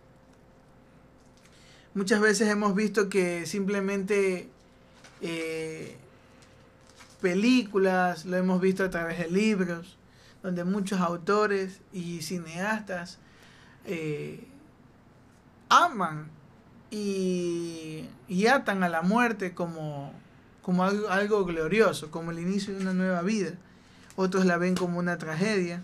[1.96, 4.50] Muchas veces hemos visto que simplemente
[5.22, 5.96] eh,
[7.22, 9.98] películas, lo hemos visto a través de libros,
[10.44, 13.18] donde muchos autores y cineastas
[13.86, 14.46] eh,
[15.70, 16.28] aman
[16.92, 20.12] y, y atan a la muerte como,
[20.64, 23.54] como algo, algo glorioso, como el inicio de una nueva vida.
[24.18, 25.82] Otros la ven como una tragedia.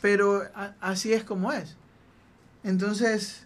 [0.00, 0.44] Pero
[0.80, 1.76] así es como es.
[2.62, 3.43] Entonces,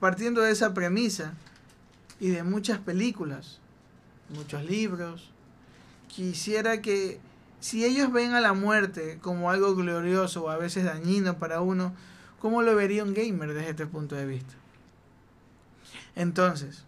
[0.00, 1.34] partiendo de esa premisa
[2.20, 3.58] y de muchas películas,
[4.28, 5.30] muchos libros,
[6.08, 7.20] quisiera que
[7.60, 11.94] si ellos ven a la muerte como algo glorioso o a veces dañino para uno,
[12.40, 14.54] ¿cómo lo vería un gamer desde este punto de vista?
[16.14, 16.84] Entonces,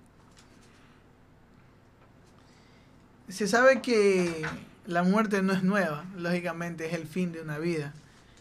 [3.28, 4.46] se sabe que
[4.86, 7.92] la muerte no es nueva, lógicamente es el fin de una vida,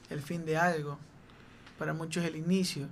[0.10, 1.00] el fin de algo,
[1.80, 2.88] para muchos el inicio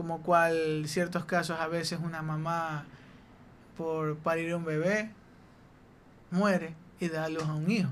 [0.00, 2.86] como cual ciertos casos a veces una mamá
[3.76, 5.10] por parir un bebé
[6.30, 7.90] muere y da a luz a un hijo.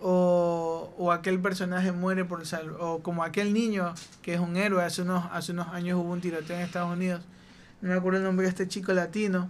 [0.00, 4.82] O, o aquel personaje muere por sal o como aquel niño que es un héroe,
[4.82, 7.20] hace unos, hace unos años hubo un tiroteo en Estados Unidos,
[7.82, 9.48] no me acuerdo el nombre de este chico latino,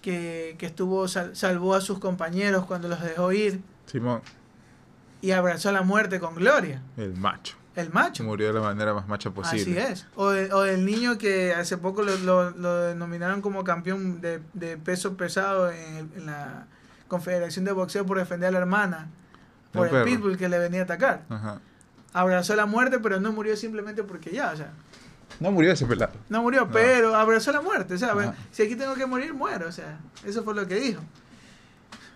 [0.00, 4.20] que, que estuvo, sal- salvó a sus compañeros cuando los dejó ir Simón,
[5.20, 7.56] y abrazó a la muerte con gloria, el macho.
[7.76, 8.22] El macho.
[8.24, 9.80] Murió de la manera más macha posible.
[9.82, 10.06] Así es.
[10.14, 14.40] O, de- o del niño que hace poco lo, lo, lo denominaron como campeón de,
[14.52, 16.66] de peso pesado en, el- en la
[17.08, 19.08] Confederación de Boxeo por defender a la hermana,
[19.72, 21.22] por el pitbull que le venía a atacar.
[21.28, 21.60] Ajá.
[22.12, 24.70] Abrazó la muerte, pero no murió simplemente porque ya, o sea,
[25.40, 26.12] No murió ese pelado.
[26.28, 26.70] no murió, No.
[26.70, 28.14] pero abrazó la muerte, o sea,
[28.52, 31.02] si aquí tengo que morir, muero, o sea, eso fue lo que dijo.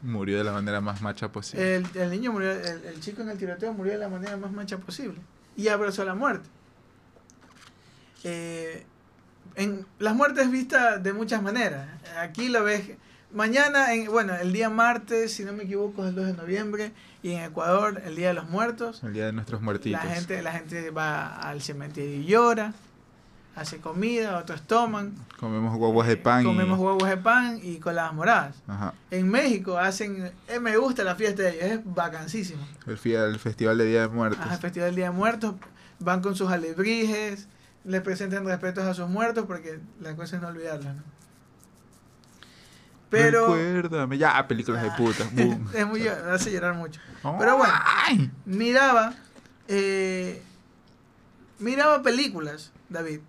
[0.03, 1.77] Murió de la manera más macha posible.
[1.77, 4.53] El, el niño murió, el, el chico en el tiroteo murió de la manera más
[4.53, 5.19] mancha posible.
[5.59, 6.49] Y abrazó la muerte.
[8.25, 8.87] Eh,
[9.55, 11.87] en, las muertes vistas de muchas maneras.
[12.19, 12.93] Aquí lo ves.
[13.33, 16.93] Mañana, en, bueno, el día martes, si no me equivoco, es el 2 de noviembre.
[17.23, 19.03] Y en Ecuador, el Día de los Muertos.
[19.03, 20.03] el día de nuestros muertitos.
[20.03, 22.73] La gente, la gente va al cementerio y llora.
[23.59, 25.15] Hace comida, otros toman.
[25.41, 26.43] Comemos huevos de pan.
[26.43, 28.57] y- Comemos huevos de pan y coladas moradas.
[28.69, 28.95] Ajá.
[29.11, 30.31] En México hacen.
[30.49, 32.65] eh, me gusta la fiesta de ellos, es vacancísimo.
[32.87, 34.41] El, el festival de Día de Muertos.
[34.41, 35.55] Ajá, el Festival del Día de Muertos,
[35.99, 37.49] van con sus alebrijes,
[37.85, 41.03] les presentan respetos a sus muertos porque la cosa es no olvidarlos, ¿no?
[43.11, 44.19] Pero Recuérdame.
[44.19, 45.25] Ya, películas de puta.
[45.75, 47.01] Es muy hace llorar mucho.
[47.39, 47.73] Pero bueno.
[48.07, 48.31] Ay.
[48.45, 49.15] Miraba
[49.67, 50.43] eh,
[51.59, 53.21] miraba películas, David,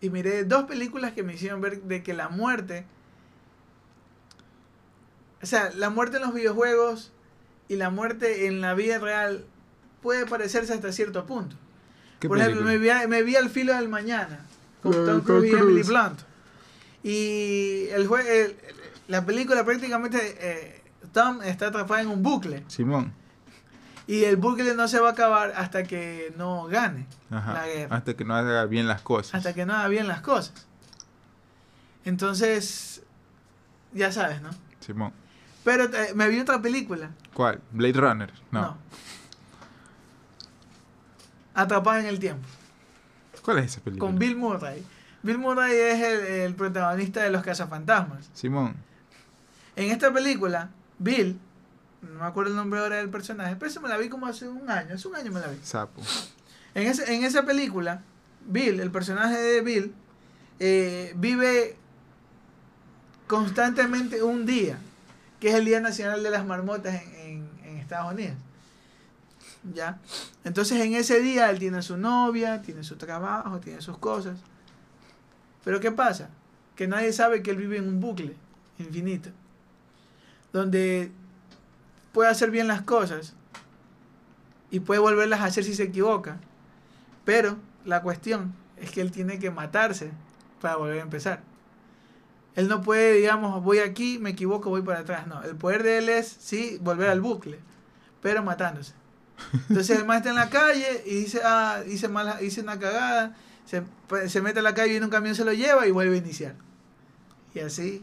[0.00, 2.84] y miré dos películas que me hicieron ver de que la muerte
[5.42, 7.12] o sea, la muerte en los videojuegos
[7.68, 9.44] y la muerte en la vida real
[10.02, 11.56] puede parecerse hasta cierto punto.
[12.20, 14.40] ¿Qué Por ejemplo, me vi, me vi al filo del mañana
[14.82, 15.82] con Eh, Tom Cruise y Emily.
[15.82, 16.20] Blunt.
[17.02, 18.56] Y el, jue- el-
[19.08, 20.82] la película prácticamente eh,
[21.12, 22.64] Tom está atrapado en un bucle.
[22.68, 23.12] Simón.
[24.08, 27.52] Y el bucle no se va a acabar hasta que no gane Ajá.
[27.54, 27.96] la guerra.
[27.96, 29.34] Hasta que no haga bien las cosas.
[29.34, 30.66] Hasta que no haga bien las cosas.
[32.04, 33.02] Entonces,
[33.92, 34.50] ya sabes, ¿no?
[34.80, 35.12] Simón.
[35.64, 37.10] Pero eh, me vi otra película.
[37.34, 37.60] ¿Cuál?
[37.72, 38.32] Blade Runner.
[38.52, 38.60] No.
[38.60, 38.78] No.
[41.54, 42.46] Atrapada en el tiempo.
[43.42, 44.08] ¿Cuál es esa película?
[44.08, 44.84] Con Bill Murray.
[45.22, 48.30] Bill Murray es el, el protagonista de Los Cazafantasmas.
[48.34, 48.76] Simón.
[49.74, 51.40] En esta película, Bill,
[52.02, 54.48] no me acuerdo el nombre ahora del personaje, pero se me la vi como hace
[54.48, 55.58] un año, hace un año me la vi.
[55.62, 56.00] Sapo.
[56.74, 58.02] En, ese- en esa película,
[58.46, 59.94] Bill, el personaje de Bill,
[60.58, 61.76] eh, vive
[63.26, 64.78] constantemente un día,
[65.40, 68.36] que es el Día Nacional de las Marmotas en, en- en Estados Unidos.
[69.74, 69.98] ¿Ya?
[70.44, 74.38] Entonces en ese día él tiene su novia, tiene su trabajo, tiene sus cosas.
[75.64, 76.28] Pero ¿qué pasa?
[76.76, 78.36] Que nadie sabe que él vive en un bucle
[78.78, 79.30] infinito,
[80.52, 81.10] donde
[82.16, 83.34] puede hacer bien las cosas
[84.70, 86.38] y puede volverlas a hacer si se equivoca.
[87.26, 90.12] Pero la cuestión es que él tiene que matarse
[90.62, 91.42] para volver a empezar.
[92.54, 95.26] Él no puede, digamos, voy aquí, me equivoco, voy para atrás.
[95.26, 97.58] No, el poder de él es, sí, volver al bucle,
[98.22, 98.94] pero matándose.
[99.68, 103.36] Entonces el man está en la calle y dice, ah, hice, mala, hice una cagada,
[103.66, 106.14] se, pues, se mete a la calle y un camión se lo lleva y vuelve
[106.14, 106.54] a iniciar.
[107.52, 108.02] Y así,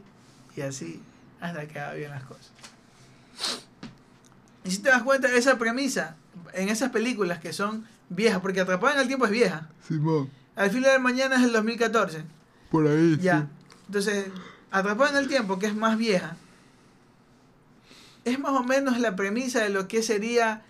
[0.55, 1.01] y así,
[1.41, 2.51] hasta que haga bien las cosas.
[4.63, 6.15] Y si te das cuenta, esa premisa
[6.53, 9.69] en esas películas que son viejas, porque Atrapada en el Tiempo es vieja.
[9.87, 10.29] Simón.
[10.55, 12.23] Al fin del mañana es el 2014.
[12.69, 13.17] Por ahí.
[13.19, 13.47] Ya.
[13.87, 14.27] Entonces,
[14.71, 16.35] Atrapada en el Tiempo, que es más vieja,
[18.25, 20.61] es más o menos la premisa de lo que sería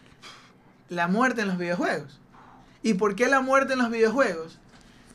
[0.89, 2.19] la muerte en los videojuegos.
[2.81, 4.59] ¿Y por qué la muerte en los videojuegos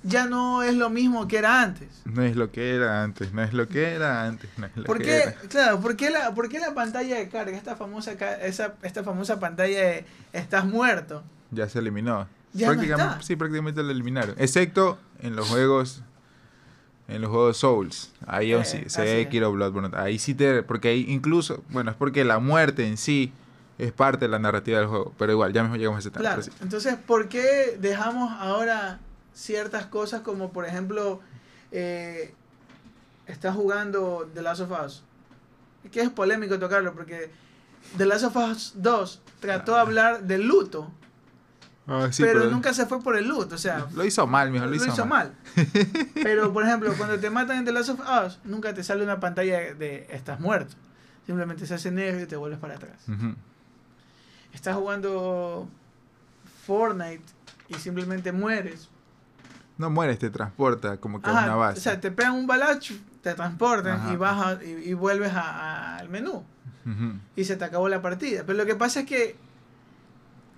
[0.02, 1.88] ya no es lo mismo que era antes?
[2.04, 4.84] No es lo que era antes, no es lo que era antes, no es lo
[4.84, 5.32] ¿Por que qué, era.
[5.48, 9.38] claro, ¿por qué, la, por qué la pantalla de carga, esta famosa, esa, esta famosa
[9.40, 11.22] pantalla de estás muerto?
[11.50, 12.26] Ya se eliminó.
[12.52, 13.22] Ya no Prácticamente- está.
[13.26, 14.34] Sí, prácticamente lo eliminaron.
[14.38, 16.02] Excepto en los juegos.
[17.08, 18.12] En los juegos Souls.
[18.26, 18.78] Ahí Eh, sí.
[18.78, 19.28] así Se es.
[19.28, 19.96] quiero Bloodborne.
[19.96, 20.62] Ahí sí te.
[20.62, 21.62] Porque ahí incluso.
[21.70, 23.32] Bueno, es porque la muerte en sí
[23.78, 25.14] es parte de la narrativa del juego.
[25.18, 26.20] Pero igual, ya mismo llegamos a ese tema.
[26.20, 26.42] Claro.
[26.42, 26.50] sí.
[26.60, 28.98] Entonces, ¿por qué dejamos ahora
[29.38, 31.20] ciertas cosas como, por ejemplo,
[31.70, 32.34] eh,
[33.26, 35.02] estás jugando The Last of Us?
[35.92, 37.30] Que es polémico tocarlo porque
[37.96, 39.82] The Last of Us 2 trató de Ah.
[39.82, 40.90] hablar del luto,
[41.90, 43.54] Ah, sí, pero, nunca se fue por el luto.
[43.54, 44.66] O sea, Lo hizo mal, mijo.
[44.66, 45.34] Lo, hizo, mal.
[46.22, 49.20] Pero, por ejemplo, cuando te matan en The Last of Us, nunca te sale una
[49.20, 50.74] pantalla de estás muerto.
[51.24, 52.98] Simplemente se hace negro y te vuelves para atrás.
[54.52, 55.66] Estás jugando
[56.66, 57.24] Fortnite
[57.68, 58.90] y simplemente mueres.
[59.78, 61.78] No mueres, te transporta como que a una base.
[61.78, 64.12] O sea, te pegan un balacho, te transportan Ajá.
[64.12, 66.44] y vas a- y, y vuelves a- a- al menú.
[67.36, 68.42] Y se te acabó la partida.
[68.46, 69.36] Pero lo que pasa es que,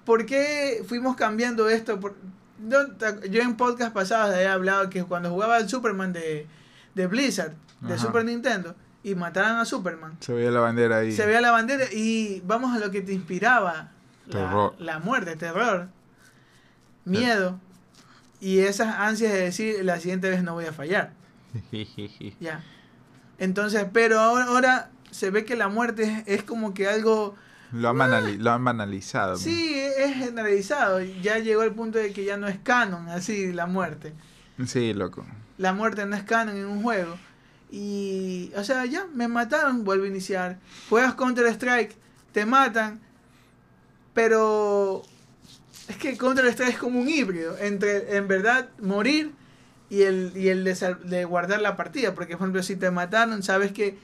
[0.04, 1.98] ¿por qué fuimos cambiando esto?
[2.00, 2.14] Por-
[2.68, 2.78] yo,
[3.30, 6.46] yo en podcast pasados había hablado que cuando jugaba al Superman de,
[6.94, 8.02] de Blizzard, de Ajá.
[8.06, 11.10] Super Nintendo, y mataran a Superman, Se veía la bandera ahí.
[11.12, 13.90] se veía la bandera y vamos a lo que te inspiraba.
[14.26, 14.74] La, Terror.
[14.78, 15.88] la muerte, terror,
[17.04, 17.58] miedo
[18.40, 21.12] y esas ansias de decir la siguiente vez no voy a fallar.
[22.40, 22.62] Ya.
[23.38, 27.34] Entonces, pero ahora, ahora se ve que la muerte es, es como que algo,
[27.72, 29.36] lo, han lo han banalizado.
[29.36, 31.00] sí, es generalizado.
[31.00, 34.12] Ya llegó el punto de que ya no es canon, así la muerte.
[34.66, 35.24] Sí, loco.
[35.56, 37.16] La muerte no es canon en un juego.
[37.70, 40.58] Y, o sea, ya, me mataron, vuelvo a iniciar.
[40.88, 41.94] Juegas Counter Strike,
[42.32, 43.00] te matan,
[44.14, 45.02] pero
[45.90, 49.32] es que Counter Strike es como un híbrido entre, en verdad, morir
[49.88, 52.14] y el, y el de, de guardar la partida.
[52.14, 53.98] Porque, por ejemplo, si te mataron, sabes que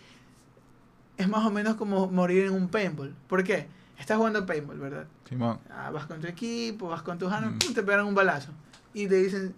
[1.17, 3.15] es más o menos como morir en un paintball.
[3.29, 3.69] ¿Por qué?
[3.99, 5.07] Estás jugando paintball, ¿verdad?
[5.29, 5.59] Simón.
[5.71, 7.73] Ah, vas con tu equipo, vas con tus armas, Mm.
[7.73, 8.51] te pegan un balazo.
[8.93, 9.55] Y te dicen,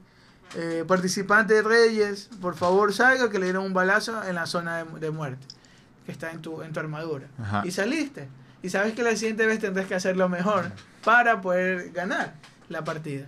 [0.57, 4.85] eh, participante de Reyes, por favor salga que le dieron un balazo en la zona
[4.85, 5.45] de, de muerte,
[6.07, 7.27] que está en tu, en tu armadura.
[7.41, 7.63] Ajá.
[7.65, 8.29] Y saliste.
[8.63, 10.71] Y sabes que la siguiente vez tendrás que hacerlo mejor
[11.05, 12.35] para poder ganar
[12.69, 13.27] la partida.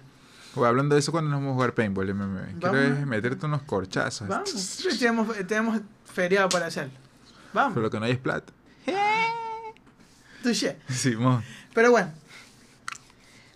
[0.55, 2.47] Oye, hablando de eso, cuando nos vamos a jugar paintball, MMA?
[2.59, 4.27] Quiero meterte unos corchazos.
[4.27, 6.93] Vamos, tenemos, tenemos feriado para hacerlo.
[7.53, 8.53] Vamos, Pero lo que no hay es plata.
[10.43, 10.77] touché.
[10.89, 11.43] Simón.
[11.73, 12.13] Pero bueno.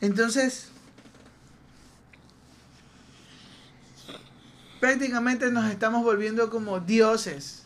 [0.00, 0.70] Entonces.
[4.80, 7.62] Prácticamente nos estamos volviendo como dioses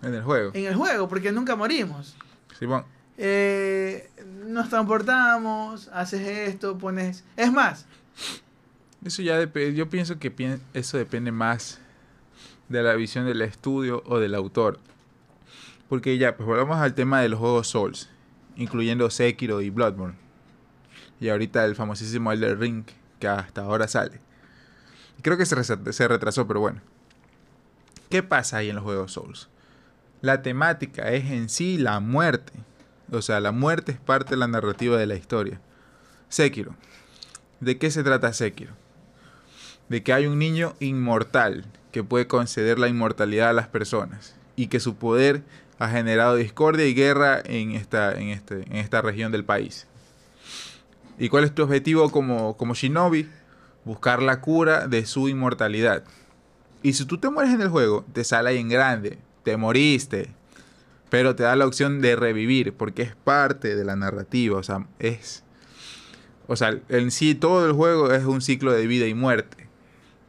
[0.00, 0.50] En el juego.
[0.54, 2.16] en el juego, porque nunca morimos.
[2.58, 2.84] Simón.
[3.18, 4.10] Eh,
[4.46, 7.24] nos transportamos, haces esto, pones...
[7.36, 7.86] Es más,
[9.04, 9.74] Eso ya depende.
[9.74, 11.80] Yo pienso que eso depende más
[12.68, 14.78] de la visión del estudio o del autor.
[15.88, 18.08] Porque ya, pues volvamos al tema de los juegos Souls,
[18.56, 20.16] incluyendo Sekiro y Bloodborne.
[21.20, 22.84] y ahorita el famosísimo Elder Ring,
[23.20, 24.20] que hasta ahora sale.
[25.22, 26.80] Creo que se retrasó, pero bueno.
[28.08, 29.48] ¿Qué pasa ahí en los juegos Souls?
[30.20, 32.52] La temática es en sí la muerte.
[33.12, 35.60] O sea, la muerte es parte de la narrativa de la historia.
[36.30, 36.74] Sekiro.
[37.60, 38.72] ¿De qué se trata Sekiro?
[39.90, 44.68] De que hay un niño inmortal que puede conceder la inmortalidad a las personas y
[44.68, 45.42] que su poder
[45.78, 49.86] ha generado discordia y guerra en esta, en este, en esta región del país.
[51.18, 53.28] ¿Y cuál es tu objetivo como, como shinobi?
[53.84, 56.04] Buscar la cura de su inmortalidad.
[56.82, 60.30] Y si tú te mueres en el juego, te sale ahí en grande, te moriste,
[61.12, 64.86] pero te da la opción de revivir porque es parte de la narrativa, o sea,
[64.98, 65.44] es
[66.46, 69.68] o sea, en sí todo el juego es un ciclo de vida y muerte,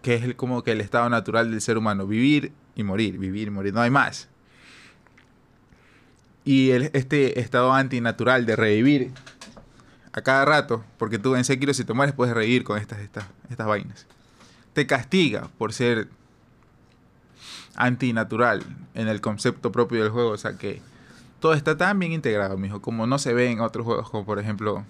[0.01, 3.51] que es como que el estado natural del ser humano, vivir y morir, vivir y
[3.51, 4.27] morir, no hay más.
[6.43, 9.11] Y el- este estado antinatural de revivir
[10.11, 13.23] a cada rato, porque tú en Sekiro si te mueres puedes revivir con estas, estas,
[13.49, 14.05] estas vainas.
[14.73, 16.09] Te castiga por ser
[17.75, 20.81] antinatural en el concepto propio del juego, o sea que
[21.39, 24.39] todo está tan bien integrado, mijo, como no se ve en otros juegos, como por
[24.39, 24.85] ejemplo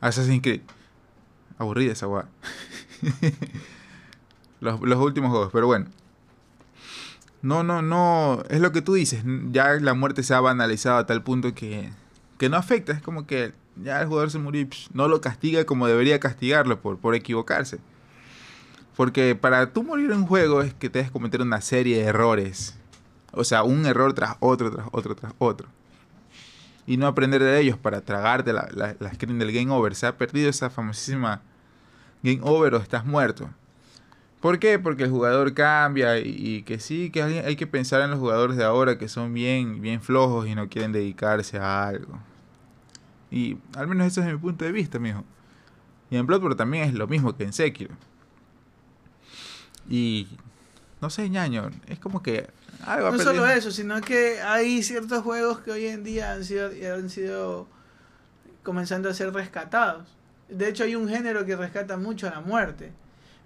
[0.00, 0.62] Assassin's Creed.
[1.58, 2.26] Aburrida esa weá.
[4.60, 5.86] los, los últimos juegos, pero bueno.
[7.42, 8.42] No, no, no.
[8.48, 9.22] Es lo que tú dices.
[9.50, 11.90] Ya la muerte se ha banalizado a tal punto que,
[12.38, 12.92] que no afecta.
[12.92, 16.80] Es como que ya el jugador se murió y no lo castiga como debería castigarlo
[16.80, 17.78] por, por equivocarse.
[18.96, 22.04] Porque para tú morir en un juego es que te debes cometer una serie de
[22.04, 22.78] errores.
[23.32, 25.68] O sea, un error tras otro, tras otro, tras otro.
[26.86, 29.94] Y no aprender de ellos para tragarte la, la, screen del game over.
[29.94, 31.40] Se ha perdido esa famosísima
[32.22, 33.48] game over o estás muerto.
[34.40, 34.78] ¿Por qué?
[34.78, 38.56] Porque el jugador cambia y, que sí, que hay, hay que pensar en los jugadores
[38.56, 42.18] de ahora que son bien, bien flojos y no quieren dedicarse a algo.
[43.30, 45.24] Y al menos eso es mi punto de vista, mijo.
[46.10, 47.94] Y en Bloodborne también es lo mismo que en Sekiro.
[49.90, 50.28] Y
[51.00, 52.48] no sé, ñaño, es como que
[52.86, 57.10] No solo eso, sino que hay ciertos juegos que hoy en día han sido, han
[57.10, 57.66] sido
[58.62, 60.06] comenzando a ser rescatados.
[60.48, 62.92] De hecho, hay un género que rescata mucho a la muerte.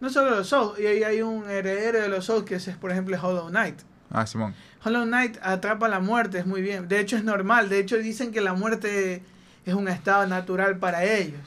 [0.01, 2.91] No solo los Souls, y hay hay un heredero de los Souls que es, por
[2.91, 3.81] ejemplo, Hollow Knight.
[4.11, 4.55] Ah, Simón.
[4.85, 6.89] Hollow Knight atrapa la muerte, es muy bien.
[6.89, 7.69] De hecho, es normal.
[7.69, 9.23] De hecho, dicen que la muerte
[9.65, 11.41] es un estado natural para ellos.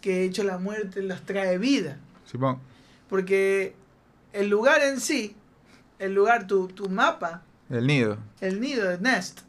[0.00, 1.96] Que de hecho la muerte los trae vida.
[2.24, 2.58] Simón.
[3.08, 3.74] Porque
[4.34, 5.34] el lugar en sí,
[5.98, 8.18] el lugar, tu, tu mapa, El nido.
[8.40, 9.40] el nido de Nest,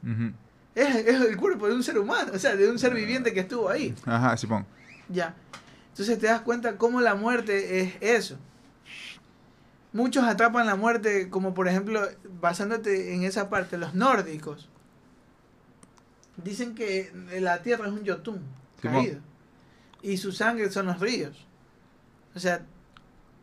[0.76, 3.42] es, es el cuerpo de un ser humano, o sea, de un ser viviente que
[3.42, 3.94] estuvo ahí.
[4.06, 4.66] Ajá, Simón.
[5.10, 5.36] Ya.
[5.90, 8.38] Entonces te das cuenta cómo la muerte es eso.
[9.94, 12.02] Muchos atrapan la muerte, como por ejemplo,
[12.42, 14.68] basándote en esa parte, los nórdicos.
[16.44, 18.42] Dicen que la tierra es un yotun
[18.82, 19.04] Simón.
[19.06, 19.20] caído.
[20.02, 21.48] Y su sangre son los ríos.
[22.36, 22.66] O sea,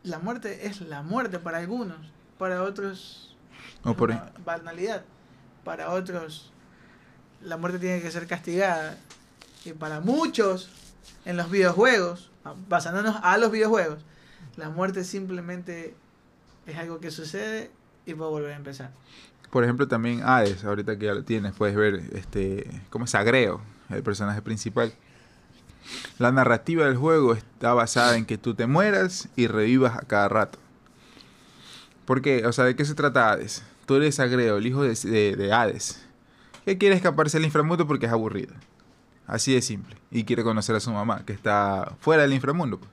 [0.03, 1.97] la muerte es la muerte para algunos.
[2.37, 3.35] Para otros,
[3.83, 5.03] O es por, una banalidad.
[5.63, 6.51] Para otros,
[7.41, 8.97] la muerte tiene que ser castigada.
[9.65, 10.69] Y para muchos,
[11.25, 12.31] en los videojuegos,
[12.67, 13.99] basándonos a los videojuegos,
[14.57, 15.95] la muerte simplemente
[16.65, 17.71] es algo que sucede
[18.05, 18.91] y puede volver a empezar.
[19.49, 23.61] por ejemplo, también Hades, ahorita que ya lo tienes, puedes ver este, cómo es Agreo,
[23.89, 24.93] el personaje principal.
[26.19, 30.29] La narrativa del juego está basada en que tú te mueras y revivas a cada
[30.29, 30.59] rato.
[32.05, 32.45] ¿Por qué?
[32.45, 33.63] O sea, ¿de qué se trata Hades?
[33.85, 36.05] Tú eres Agreo, el hijo de, de- de Hades,
[36.65, 38.53] que quiere escaparse del inframundo porque es aburrido.
[39.27, 39.97] Así de simple.
[40.11, 42.77] Y quiere conocer a su mamá, que está fuera del inframundo.
[42.79, 42.91] pues.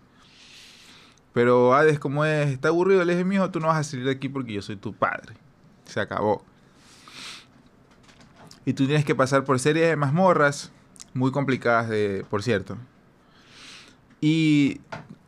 [1.33, 4.13] Pero Hades, como es, está aburrido, le dice, mijo, tú no vas a salir de
[4.13, 5.35] aquí porque yo soy tu padre.
[5.87, 6.45] Se acabó.
[8.65, 10.71] Y tú tienes que pasar por series de mazmorras,
[11.15, 12.77] muy complicadas, de, por cierto.
[14.21, 14.81] Y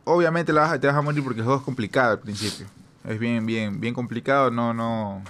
[0.03, 2.67] obviamente la vas te vas a morir porque el juego es complicado al principio.
[3.03, 5.23] Es bien, bien, bien complicado, no, no...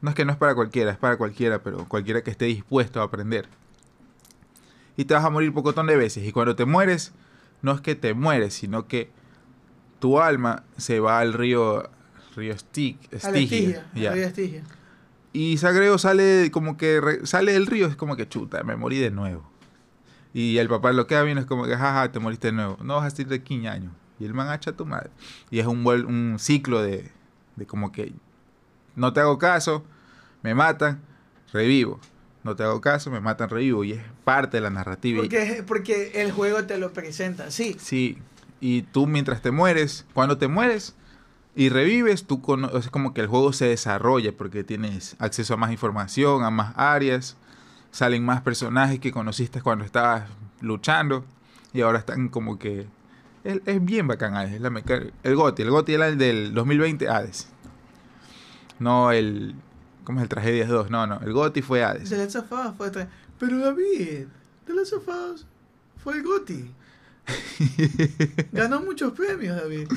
[0.00, 3.00] No es que no es para cualquiera, es para cualquiera, pero cualquiera que esté dispuesto
[3.00, 3.48] a aprender.
[4.96, 6.24] Y te vas a morir pocotón de veces.
[6.24, 7.12] Y cuando te mueres,
[7.62, 9.10] no es que te mueres, sino que
[9.98, 11.90] tu alma se va al río,
[12.36, 14.62] río Stig, Estigia, la Estigia.
[15.38, 18.98] Y Sagreo sale como que re- sale del río, es como que chuta, me morí
[18.98, 19.48] de nuevo.
[20.34, 22.76] Y el papá lo queda viendo, es como que jaja, te moriste de nuevo.
[22.82, 23.92] No vas a salir de 15 años.
[24.18, 25.10] Y el man hacha a tu madre.
[25.50, 27.10] Y es un, un ciclo de,
[27.56, 28.12] de como que
[28.96, 29.84] no te hago caso,
[30.42, 31.00] me matan,
[31.52, 32.00] revivo.
[32.42, 33.84] No te hago caso, me matan, revivo.
[33.84, 35.20] Y es parte de la narrativa.
[35.20, 37.76] Porque, porque el juego te lo presenta así.
[37.78, 38.18] Sí,
[38.60, 40.96] y tú mientras te mueres, cuando te mueres
[41.58, 42.40] y revives, tú
[42.72, 46.72] es como que el juego se desarrolla porque tienes acceso a más información, a más
[46.76, 47.36] áreas
[47.90, 50.28] salen más personajes que conociste cuando estabas
[50.60, 51.24] luchando
[51.72, 52.86] y ahora están como que
[53.42, 54.68] es, es bien bacán Hades, es la
[55.24, 57.48] el GOTY, el GOTY era el del 2020 Hades.
[58.78, 59.56] No el
[60.04, 60.90] ¿cómo es el Tragedias 2?
[60.90, 62.08] No, no, el GOTY fue Hades.
[62.08, 64.28] The Last of Us fue Pero David,
[64.64, 65.44] The Last of Us
[66.04, 66.72] fue el GOTY.
[68.52, 69.88] Ganó muchos premios, David.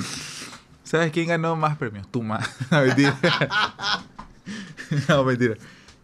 [0.84, 2.06] ¿Sabes quién ganó más premios?
[2.10, 2.48] Tú más.
[2.70, 3.18] No, mentira.
[5.08, 5.54] no, mentira.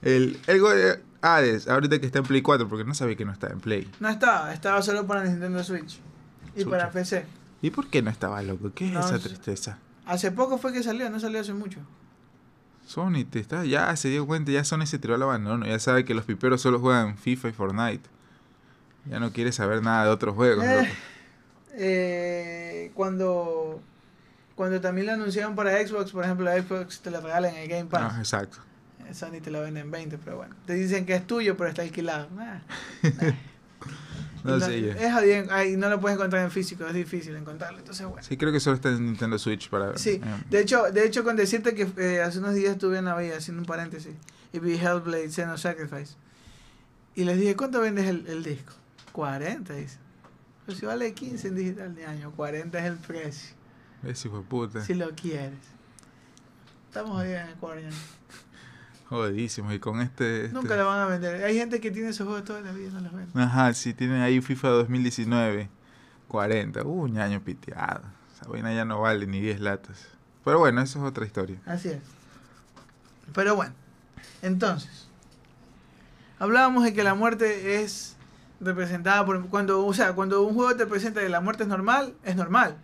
[0.03, 3.33] El, el eh, Hades, ahorita que está en Play 4, porque no sabía que no
[3.33, 3.91] estaba en Play.
[4.01, 5.99] No estaba, estaba solo para Nintendo Switch.
[6.57, 7.25] Y para PC.
[7.63, 8.71] ¿Y por qué no estaba loco?
[8.75, 9.79] ¿Qué es No, esa es- tristeza?
[10.07, 11.81] Hace poco fue que salió, no salió hace mucho.
[12.87, 16.07] Sony te está, ya se dio cuenta, ya Sony se tiró al abandono, ya sabe
[16.07, 18.09] que los piperos solo juegan FIFA y Fortnite.
[19.11, 20.65] Ya no quiere saber nada de otros juegos.
[20.65, 20.89] Eh, loco.
[21.75, 23.83] eh, cuando
[24.59, 27.69] cuando también lo anunciaron para Xbox, por ejemplo, la Xbox te la regalan en el
[27.69, 28.13] Game Pass.
[28.13, 28.59] Ah, exacto.
[29.07, 30.57] Eh, Sony te la vende en 20, pero bueno.
[30.67, 32.29] Te dicen que es tuyo, pero está alquilado.
[32.37, 32.61] Ah,
[34.43, 34.93] No Y sé ya.
[34.95, 37.79] Es jodido, ay, no lo puedes encontrar en físico, es difícil encontrarlo.
[37.79, 38.21] Entonces, bueno.
[38.27, 39.97] Sí, creo que solo está en Nintendo Switch para...
[39.97, 43.05] Sí, eh, de hecho, de hecho con decirte que eh, hace unos días estuve en
[43.05, 44.15] la vía haciendo un paréntesis
[44.53, 46.17] y vi Hellblade Xeno Sacrifice.
[47.15, 48.73] Y les dije, ¿cuánto vendes el, el disco?
[49.13, 49.99] 40, dice.
[50.67, 53.58] Pues si vale 15 en digital de año, 40 es el precio.
[54.05, 54.81] Ese hijo de puta.
[54.85, 55.59] Si lo quieres.
[56.89, 57.89] Estamos jodidos en Ecuador ya.
[59.09, 59.73] Jodidísimo.
[59.73, 60.47] Y con este...
[60.47, 61.43] este- Nunca lo van a vender.
[61.45, 63.43] Hay gente que tiene esos juegos toda la vida y no los vende.
[63.43, 65.69] Ajá, sí, tienen ahí FIFA 2019,
[66.29, 66.83] 40.
[66.85, 68.03] Uh, un año piteado.
[68.35, 70.07] Esa vaina ya no vale ni 10 latas.
[70.45, 71.59] Pero bueno, eso es otra historia.
[71.67, 72.01] Así es.
[73.35, 73.73] Pero bueno,
[74.41, 75.09] entonces,
[76.39, 78.17] hablábamos de que la muerte es
[78.61, 82.15] representada por cuando, o sea, cuando un juego te presenta que la muerte es normal,
[82.25, 82.77] es normal.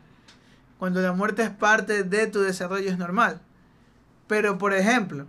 [0.78, 3.40] Cuando la muerte es parte de tu desarrollo es normal.
[4.26, 5.26] Pero por ejemplo,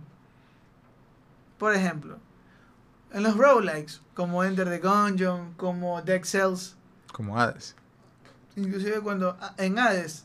[1.58, 2.18] por ejemplo,
[3.12, 6.76] en los roguelikes, como Enter the Gungeon, como Dead Cells,
[7.12, 7.74] Como Hades.
[8.56, 10.24] inclusive cuando en Hades,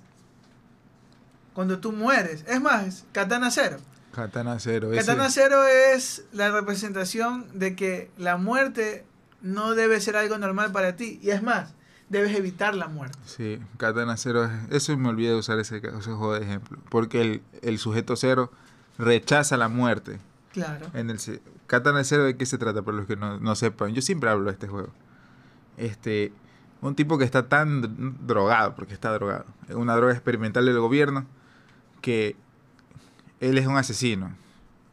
[1.53, 3.77] cuando tú mueres, es más, Katana Zero.
[4.13, 4.91] Katana Zero.
[4.91, 9.05] ese- Katana Zero es la representación de que la muerte
[9.41, 11.19] no debe ser algo normal para ti.
[11.23, 11.73] Y es más,
[12.11, 13.17] debes evitar la muerte.
[13.25, 14.45] Sí, Katana Zero.
[14.45, 16.77] es- Eso me olvidé de usar ese, ese juego de ejemplo.
[16.89, 18.51] Porque el, el sujeto cero
[18.97, 20.19] rechaza la muerte.
[20.51, 20.87] Claro.
[20.93, 21.17] En el
[21.67, 22.81] Katana Zero, ¿de qué se trata?
[22.81, 23.93] Para los que no, no sepan.
[23.93, 24.89] Yo siempre hablo de este juego.
[25.77, 26.33] Este,
[26.81, 29.45] un tipo que está tan dr- drogado, porque está drogado.
[29.69, 31.25] Es una droga experimental del gobierno,
[32.01, 32.35] que
[33.39, 34.35] él es un asesino.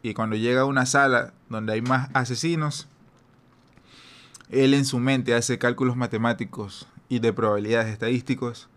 [0.03, 2.87] Y cuando llega a una sala donde hay más asesinos,
[4.51, 8.69] él en su mente hace cálculos matemáticos y de probabilidades estadísticos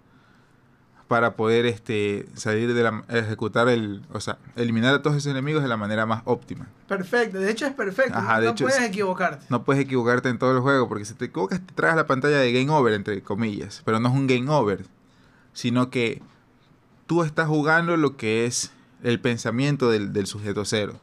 [1.07, 5.61] para poder este, salir de la, ejecutar el, o sea, eliminar a todos esos enemigos
[5.61, 6.67] de la manera más óptima.
[6.87, 7.37] Perfecto.
[7.37, 8.17] De hecho, es perfecto.
[8.17, 9.45] Ajá, no de no hecho, puedes es- equivocarte.
[9.49, 12.37] No puedes equivocarte en todo el juego, porque si te equivocas te traes la pantalla
[12.37, 13.81] de game over, entre comillas.
[13.83, 14.85] Pero no es un game over,
[15.51, 16.21] sino que
[17.07, 18.71] tú estás jugando lo que es
[19.03, 20.93] el pensamiento del, del sujeto cero.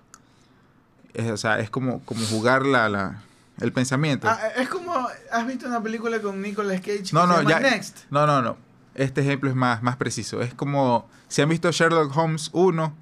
[1.12, 3.22] Es, o sea, es como, como jugar la, la-
[3.60, 4.28] el pensamiento.
[4.28, 4.94] Ah, es como,
[5.32, 7.98] ¿has visto una película con Nicolas Cage que No, se no, llama ya- Next?
[8.10, 8.56] No, no, no.
[8.94, 10.40] Este ejemplo es más, más preciso.
[10.42, 12.94] Es como, si han visto Sherlock Holmes 1,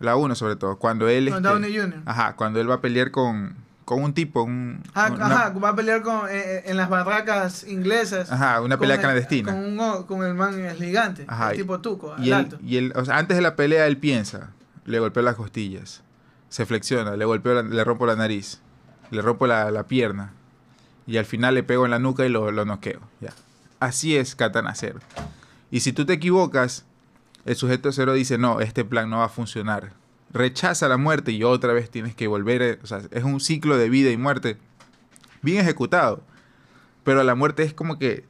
[0.00, 1.28] la 1 sobre todo, cuando él...
[1.28, 2.02] Con este, Downey Jr.
[2.06, 3.54] Ajá, cuando él va a pelear con,
[3.84, 4.82] con un tipo, un...
[4.94, 8.30] Ah, una- ajá, va a pelear con, eh, eh, en las barracas inglesas.
[8.32, 9.52] Ajá, una con pelea el- clandestina.
[9.52, 12.58] Con, un con el man el gigante, Ajá, el tipo tuco, Y el alto.
[12.62, 14.50] y él, o sea, antes de la pelea él piensa,
[14.84, 16.02] le golpeo las costillas,
[16.48, 18.60] se flexiona, le golpeo, la- le rompo la nariz,
[19.14, 20.32] le rompo la, la pierna
[21.06, 23.00] y al final le pego en la nuca y lo, lo noqueo.
[23.20, 23.32] Ya.
[23.80, 25.00] Así es Katana Zero.
[25.70, 26.84] Y si tú te equivocas,
[27.44, 29.92] el sujeto cero dice, no, este plan no va a funcionar.
[30.32, 33.76] Rechaza la muerte y otra vez tienes que volver, eh, o sea, es un ciclo
[33.76, 34.56] de vida y muerte
[35.42, 36.22] bien ejecutado.
[37.04, 38.24] Pero la muerte es como que,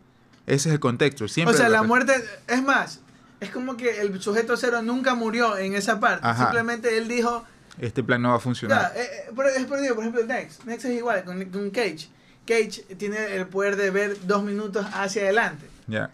[0.47, 1.25] ese es el contexto.
[1.25, 2.13] O Siempre sea, la muerte,
[2.49, 3.01] es más,
[3.41, 6.27] es como que el sujeto cero nunca murió en esa parte.
[6.27, 6.45] Ajá.
[6.45, 7.45] Simplemente él dijo,
[7.79, 8.93] este plan no va a funcionar.
[8.97, 10.65] eh, eh, por, es por, digo, por ejemplo, Next.
[10.65, 12.09] Next es igual con, con Cage.
[12.47, 15.67] Cage tiene el poder de ver dos minutos hacia adelante.
[15.87, 16.11] Ya.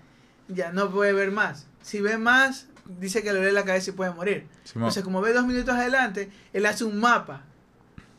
[0.49, 1.67] Ya no puede ver más.
[1.83, 2.67] Si ve más,
[2.99, 4.47] dice que le duele la cabeza y puede morir.
[4.65, 4.85] Simón.
[4.85, 7.43] Entonces, como ve dos minutos adelante, él hace un mapa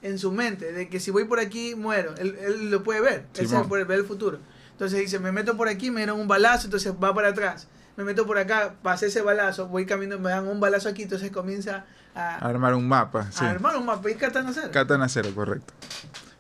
[0.01, 2.15] en su mente de que si voy por aquí, muero.
[2.17, 3.25] Él, él lo puede ver.
[3.37, 3.63] Él Simón.
[3.63, 4.39] se puede ver el futuro.
[4.71, 7.67] Entonces dice, me meto por aquí, me dieron un balazo, entonces va para atrás.
[7.97, 11.29] Me meto por acá, pasé ese balazo, voy caminando, me dan un balazo aquí, entonces
[11.29, 11.85] comienza
[12.15, 13.31] a, Armar un mapa.
[13.31, 13.45] Sí.
[13.45, 14.69] armar un mapa y katana cero.
[14.71, 15.73] Katana Zero, correcto.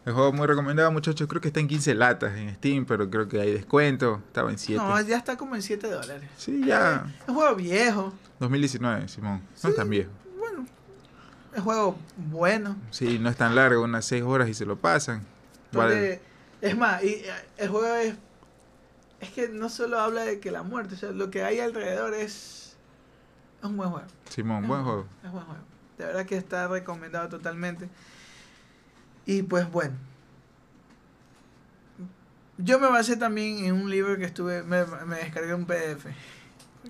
[0.05, 1.27] El juego muy recomendado, muchachos.
[1.27, 4.21] Creo que está en 15 latas en Steam, pero creo que hay descuento.
[4.25, 4.81] Estaba en 7.
[4.83, 6.27] No, ya está como en 7 dólares.
[6.37, 7.05] Sí, ya.
[7.21, 8.11] Es un juego viejo.
[8.39, 9.41] 2019, Simón.
[9.41, 9.67] No Sí.
[9.67, 10.09] es tan viejo.
[10.39, 10.65] Bueno,
[11.55, 12.75] es juego bueno.
[12.89, 15.23] Sí, no es tan largo, unas 6 horas y se lo pasan.
[15.71, 16.19] Vale.
[16.61, 17.25] Es más, y eh,
[17.57, 18.15] el juego es.
[19.19, 22.15] Es que no solo habla de que la muerte, o sea, lo que hay alrededor
[22.15, 22.60] es.
[23.61, 24.07] Es un buen juego.
[24.29, 25.05] Simón, Es buen juego.
[25.23, 25.61] Es buen juego.
[25.97, 27.87] De verdad que está recomendado totalmente.
[29.25, 29.95] Y pues bueno.
[32.57, 34.63] Yo me basé también en un libro que estuve.
[34.63, 36.05] Me, me descargué un PDF.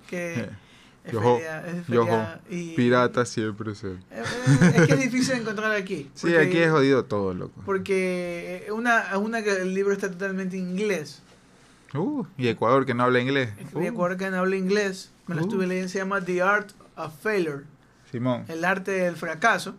[0.07, 0.49] Que
[1.05, 1.87] es feria- es
[2.49, 3.91] y Pirata siempre se.
[3.93, 4.23] Eh, eh,
[4.75, 6.09] Es que es difícil encontrar aquí.
[6.15, 7.61] Sí, aquí es jodido todo, loco.
[7.65, 11.21] Porque una, una que el libro está totalmente en inglés.
[11.93, 13.49] Uh, y Ecuador que no habla inglés.
[13.73, 15.11] Y Uh, Ecuador que no habla inglés.
[15.27, 15.45] Me lo Uh.
[15.45, 15.89] estuve leyendo.
[15.89, 17.63] Se llama The Art of Failure.
[18.11, 18.45] Simón.
[18.47, 19.75] El arte del fracaso.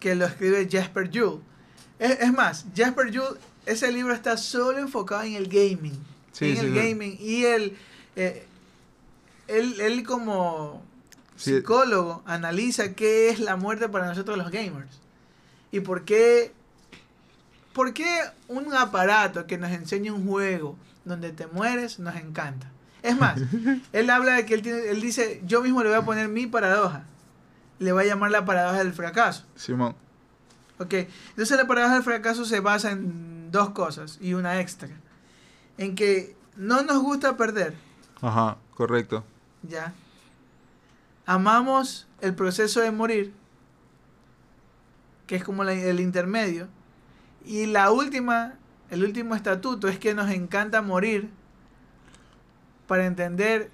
[0.00, 1.40] Que lo escribe Jasper Juhl.
[1.98, 5.98] Es, es más, Jasper Juhl, ese libro está solo enfocado en el gaming.
[6.32, 6.78] Sí, en sí, el sí.
[6.78, 7.16] gaming.
[7.20, 7.76] Y él,
[8.16, 8.46] eh,
[9.48, 10.82] él, él como
[11.36, 15.00] psicólogo analiza qué es la muerte para nosotros los gamers.
[15.72, 16.52] Y por qué,
[17.72, 18.06] por qué
[18.48, 20.76] un aparato que nos enseña un juego
[21.06, 22.68] donde te mueres nos encanta.
[23.02, 23.40] Es más,
[23.92, 26.46] él habla de que él, tiene, él dice, yo mismo le voy a poner mi
[26.46, 27.04] paradoja.
[27.78, 29.44] Le voy a llamar la paradoja del fracaso.
[29.54, 29.94] Simón.
[30.78, 30.92] Ok,
[31.30, 34.90] entonces la paradoja del fracaso se basa en dos cosas y una extra.
[35.78, 37.74] En que no nos gusta perder,
[38.20, 39.24] Ajá, correcto.
[39.62, 39.92] ¿ya?
[41.26, 43.32] Amamos el proceso de morir,
[45.26, 46.68] que es como la- el intermedio.
[47.44, 48.54] Y la última,
[48.90, 51.28] el último estatuto es que nos encanta morir
[52.86, 53.70] para entender,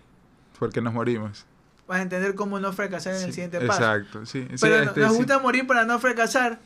[0.58, 1.44] Porque nos morimos.
[1.86, 3.82] para entender cómo no fracasar en el Sí, siguiente paso.
[3.82, 4.46] Exacto, sí.
[4.50, 5.16] sí, Pero no- este, nos sí.
[5.18, 6.58] gusta morir para no fracasar,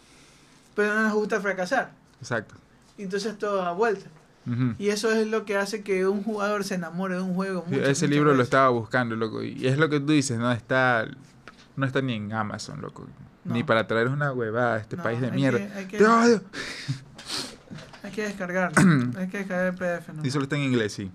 [0.75, 1.93] pero no nos gusta fracasar.
[2.21, 2.55] Exacto.
[2.99, 4.07] Entonces todo da vuelta.
[4.47, 4.75] Ujú.
[4.79, 7.65] Y eso es lo que hace que un jugador se enamore de un juego.
[7.69, 8.45] Sí, muchas, ese libro lo veces.
[8.47, 9.43] estaba buscando, loco.
[9.43, 11.05] Y es lo que tú dices, no está,
[11.75, 13.07] no está ni en Amazon, loco.
[13.45, 13.67] Ni No.
[13.67, 15.59] para traer una huevada a este No, país de mierda.
[15.59, 16.43] que- que- ¡Te odio!
[18.07, 19.11] Hay que descargarlo.
[19.19, 20.09] hay que descargar el PDF.
[20.15, 20.25] ¿no?
[20.25, 21.11] Y solo está en inglés, sí.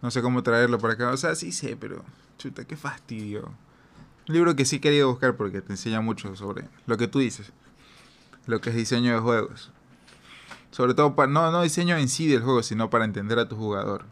[0.00, 1.10] No sé cómo traerlo para acá.
[1.10, 2.04] O sea, sí sé, pero
[2.38, 3.52] chuta, qué fastidio.
[4.28, 7.50] Un libro que sí querido buscar porque te enseña mucho sobre lo que tú dices.
[8.46, 9.72] Lo que es diseño de juegos.
[10.70, 13.56] Sobre todo, para, no, no diseño en sí del juego, sino para entender a tu
[13.56, 14.04] jugador.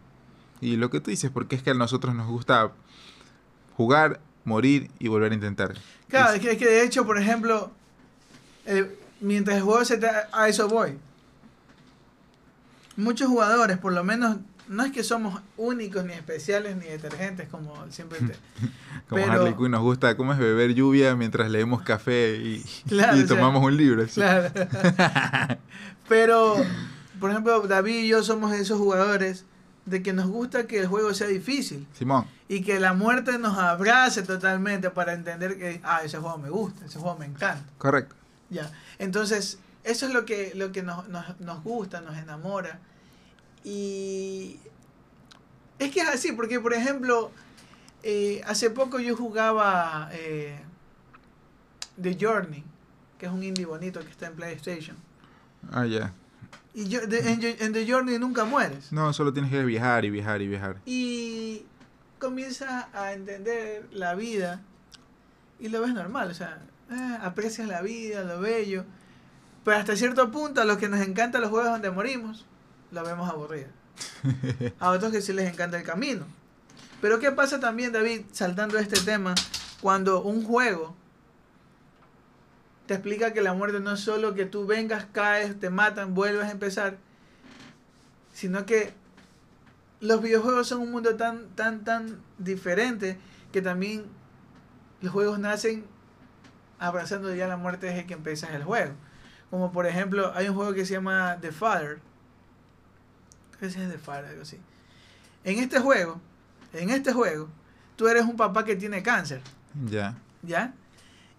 [0.60, 2.72] Y lo que tú dices, porque es que a nosotros nos gusta
[3.76, 5.74] jugar, morir y volver a intentar.
[6.08, 7.70] Claro, es que, es que de hecho, por ejemplo,
[8.64, 10.98] eh, mientras el juego se tra- a eso voy.
[12.96, 14.38] Muchos jugadores, por lo menos,
[14.68, 18.34] no es que somos únicos, ni especiales, ni detergentes, como siempre te...
[19.08, 23.16] Como pero- Harley Quinn nos gusta, ¿cómo es beber lluvia mientras leemos café y, Claro,
[23.16, 24.02] y o sea, tomamos un libro?
[24.02, 24.14] así?
[24.14, 24.50] Claro.
[26.08, 26.56] Pero,
[27.20, 29.44] por ejemplo, David y yo somos esos jugadores
[29.84, 31.86] de que nos gusta que el juego sea difícil.
[31.96, 36.50] Simón, Y que la muerte nos abrace totalmente para entender que, ah, ese juego me
[36.50, 37.62] gusta, ese juego me encanta.
[37.78, 38.14] correcto.
[38.50, 38.70] Ya.
[38.98, 42.78] Entonces, eso es lo que, lo que nos, nos, nos gusta, nos enamora.
[43.64, 44.58] Y
[45.78, 47.30] es que es así, porque por ejemplo,
[48.02, 50.58] eh, hace poco yo jugaba eh,
[52.00, 52.62] The Journey,
[53.18, 54.96] que es un indie bonito que está en PlayStation.
[55.72, 56.12] Ah, ya.
[56.74, 58.92] Y yo, de- en, en The Journey nunca mueres.
[58.92, 60.76] No, solo tienes que viajar y viajar y viajar.
[60.84, 61.64] Y
[62.18, 64.60] comienzas a entender la vida
[65.58, 66.60] y lo ves normal, o sea,
[66.90, 68.84] eh, aprecias la vida, lo bello.
[69.66, 72.46] Pero hasta cierto punto, a los que nos encantan los juegos donde morimos,
[72.92, 73.66] lo vemos aburrido.
[74.78, 76.24] A otros que sí les encanta el camino.
[77.00, 79.34] Pero ¿qué pasa también, David, saltando este tema,
[79.80, 80.94] cuando un juego
[82.86, 86.44] te explica que la muerte no es solo que tú vengas, caes, te matan, vuelves
[86.44, 86.98] a empezar,
[88.32, 88.94] sino que
[89.98, 93.18] los videojuegos son un mundo tan, tan, tan diferente
[93.50, 94.04] que también
[95.00, 95.84] los juegos nacen
[96.78, 98.94] abrazando ya la muerte desde que empiezas el juego.
[99.50, 102.00] Como por ejemplo, hay un juego que se llama The Father.
[103.58, 104.58] Creo que es The Father, algo así.
[105.44, 106.20] En este juego,
[106.72, 107.48] en este juego,
[107.96, 109.40] tú eres un papá que tiene cáncer,
[109.86, 110.74] Ya, ¿ya?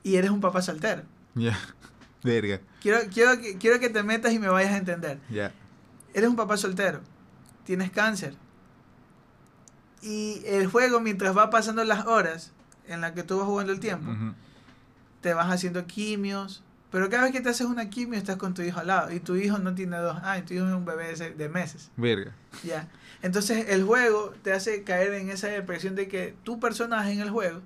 [0.03, 1.03] Y eres un papá soltero.
[1.35, 1.57] ya.
[2.23, 5.19] Verga, Quiero, quiero, que, quiero que te metas y me vayas a entender.
[5.29, 5.51] ya.
[6.13, 7.01] Eres un papá soltero,
[7.63, 8.33] tienes cáncer.
[10.01, 12.51] Y el juego, mientras va pasando las horas
[12.87, 14.11] en las que tú vas jugando el tiempo,
[15.21, 16.63] te vas haciendo quimios.
[16.91, 19.11] Pero cada vez que te haces una quimio estás con tu hijo al lado.
[19.11, 21.49] Y tu hijo no tiene dos años, tu hijo es un bebé de, se- de
[21.49, 21.91] meses.
[21.97, 22.31] Verga.
[22.63, 22.87] Ya.
[23.21, 27.29] Entonces el juego te hace caer en esa depresión de que tu personaje en el
[27.29, 27.61] juego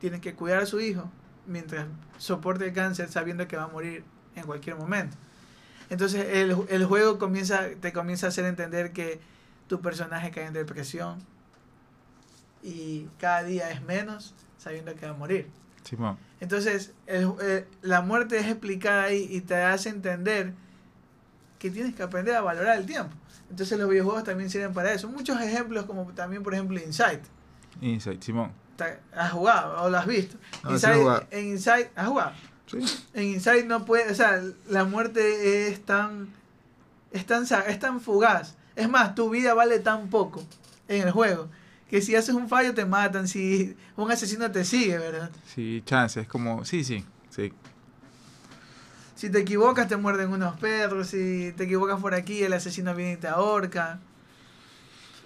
[0.00, 1.10] tiene que cuidar a su hijo
[1.46, 1.86] mientras
[2.18, 4.04] soporte el cáncer sabiendo que va a morir
[4.36, 5.16] en cualquier momento.
[5.90, 9.20] Entonces el, el juego comienza, te comienza a hacer entender que
[9.68, 11.18] tu personaje cae en depresión
[12.62, 15.48] y cada día es menos sabiendo que va a morir.
[15.88, 16.18] Simón.
[16.40, 20.52] Entonces, el- eh, la muerte es explicada ahí y te hace entender
[21.58, 23.14] que tienes que aprender a valorar el tiempo.
[23.48, 25.08] Entonces los videojuegos también sirven para eso.
[25.08, 27.20] Muchos ejemplos como también, por ejemplo, Insight.
[27.80, 28.50] Insight, Simón.
[29.14, 30.36] ¿Has jugado o lo has visto?
[30.62, 32.32] No, he Inside- en Insight, ¿has jugado?
[32.66, 32.78] Sí.
[33.14, 36.28] En Inside no puede, o sea, la muerte es tan,
[37.12, 38.56] es tan, es tan fugaz.
[38.74, 40.42] Es más, tu vida vale tan poco
[40.88, 41.48] en el juego
[41.88, 45.30] que si haces un fallo te matan, si un asesino te sigue, ¿verdad?
[45.54, 47.52] Sí, chance, es como, sí, sí, sí.
[49.14, 53.12] Si te equivocas te muerden unos perros, si te equivocas por aquí el asesino viene
[53.12, 54.00] y te ahorca.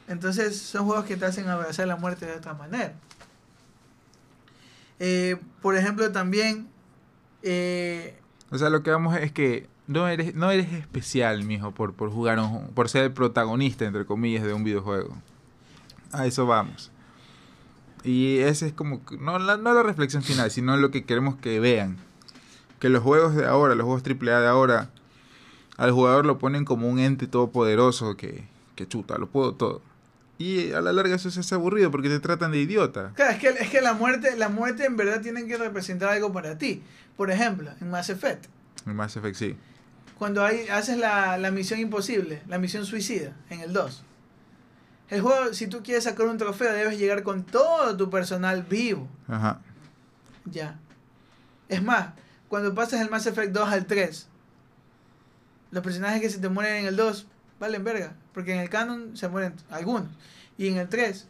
[0.07, 2.95] Entonces son juegos que te hacen abrazar la muerte de otra manera.
[4.99, 6.69] Eh, por ejemplo también
[7.43, 8.19] eh,
[8.51, 12.11] O sea, lo que vamos es que no eres, no eres especial, mijo, por, por
[12.11, 15.17] jugar un, por ser el protagonista, entre comillas, de un videojuego.
[16.13, 16.91] A eso vamos.
[18.03, 21.61] Y ese es como, no la, no la reflexión final, sino lo que queremos que
[21.61, 21.99] vean.
[22.79, 24.91] Que los juegos de ahora, los juegos AAA de ahora,
[25.77, 28.45] al jugador lo ponen como un ente todopoderoso que,
[28.75, 29.83] que chuta, lo puedo todo.
[30.39, 33.13] Y a la larga eso se hace aburrido porque te tratan de idiota.
[33.15, 36.33] Claro, es que, es que la muerte, la muerte en verdad tiene que representar algo
[36.33, 36.83] para ti.
[37.19, 38.47] Por ejemplo, en Mass Effect,
[38.87, 39.57] En Mass Effect sí.
[40.19, 44.03] cuando hay, haces la, la misión imposible, la misión suicida, en el 2.
[45.11, 49.09] El juego, si tú quieres sacar un trofeo, debes llegar con todo tu personal vivo.
[49.29, 49.61] Ajá.
[50.45, 50.79] Ya.
[51.69, 52.11] Es más,
[52.49, 54.29] cuando pasas el Mass Effect 2 al 3,
[55.73, 57.27] los personajes que se te mueren en el 2
[57.59, 58.15] valen verga.
[58.33, 60.09] Porque en el canon se mueren algunos.
[60.57, 61.27] Y en el 3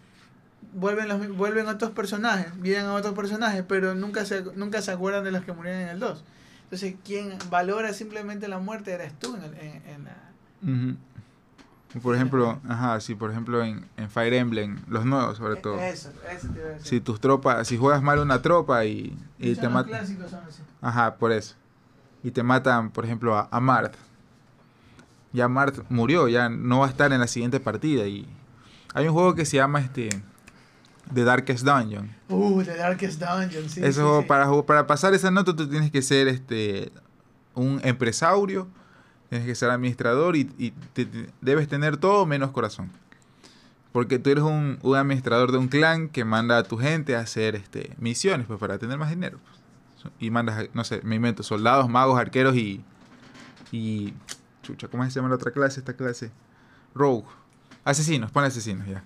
[0.75, 5.25] vuelven, los, vuelven otros personajes, vienen a otros personajes, pero nunca se, nunca se acuerdan
[5.25, 6.25] de los que murieron en el 2.
[6.65, 10.17] Entonces, quien valora simplemente la muerte eres tú en, el- en- en la...
[10.63, 10.97] Ujú.
[12.03, 15.81] Por ejemplo, ajá, sí, por ejemplo en, en Fire Emblem, los nuevos sobre todo.
[15.81, 16.87] Eso, eso te iba a decir.
[16.87, 19.91] Si tus tropas, si juegas mal una tropa y, y te los matan.
[19.99, 20.63] clásicos son así.
[20.81, 21.57] Ajá, por eso.
[22.23, 23.95] Y te matan, por ejemplo, a, a Mart.
[25.33, 28.07] Ya Mart murió, ya no va a estar en la siguiente partida.
[28.07, 28.29] Y
[28.95, 30.09] hay un juego que se llama este
[31.13, 32.11] The Darkest Dungeon.
[32.29, 33.81] Uh, The Darkest Dungeon, sí.
[33.83, 34.01] Sí, sí.
[34.29, 36.93] Para, ju- para pasar esa nota tú tienes que ser este
[37.55, 38.69] un empresario,
[39.31, 42.91] tienes que ser administrador y, y te- debes tener todo menos corazón.
[43.93, 47.21] Porque tú eres un, un administrador de un clan que manda a tu gente a
[47.21, 49.39] hacer este, misiones pues, para tener más dinero.
[49.43, 50.13] pues.
[50.21, 52.85] Y mandas, no sé, me invento, soldados, magos, arqueros y...
[53.73, 54.15] y
[54.63, 55.81] chucha, ¿cómo se llama la otra clase?
[55.81, 56.31] Esta clase.
[56.95, 57.25] Rogue.
[57.85, 59.03] Asesinos, pon asesinos ya.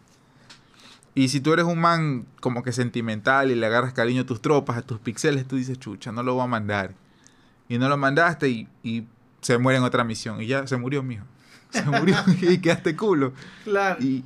[1.15, 4.43] Y si tú eres un man como que sentimental y le agarras cariño a tus
[4.43, 6.95] tropas, a tus pixeles, tú dices, chucha, no lo voy a mandar.
[7.69, 8.49] Y no lo mandaste
[8.83, 9.07] y
[9.45, 10.41] se muere en otra misión.
[10.41, 11.25] Y ya se murió, mijo.
[11.71, 13.33] Se murió y quedaste culo.
[13.65, 14.03] Claro.
[14.03, 14.25] Y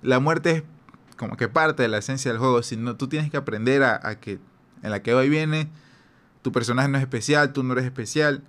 [0.00, 0.62] la muerte es
[1.16, 2.62] como que parte de la esencia del juego.
[2.62, 4.38] Si no, tú tienes que aprender a, a que
[4.82, 5.68] en la que hoy viene,
[6.42, 8.42] tu personaje no es especial, tú no eres especial.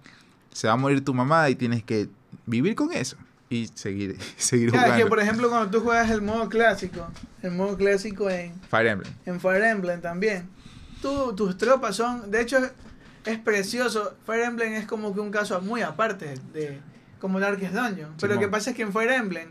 [0.54, 2.08] Se va a morir tu mamá y tienes que
[2.46, 3.18] vivir con eso.
[3.50, 5.04] Y seguir, seguir Claro, jugando.
[5.06, 7.08] que por ejemplo cuando tú juegas el modo clásico,
[7.42, 9.12] el modo clásico en, Fire Emblem.
[9.26, 10.48] en Fire Emblem también,
[11.02, 12.60] tú, tus tropas son, de hecho
[13.26, 16.80] es precioso, Fire Emblem es como que un caso muy aparte de
[17.20, 19.50] como Darkest Dungeon, pero lo que pasa es que en Fire Emblem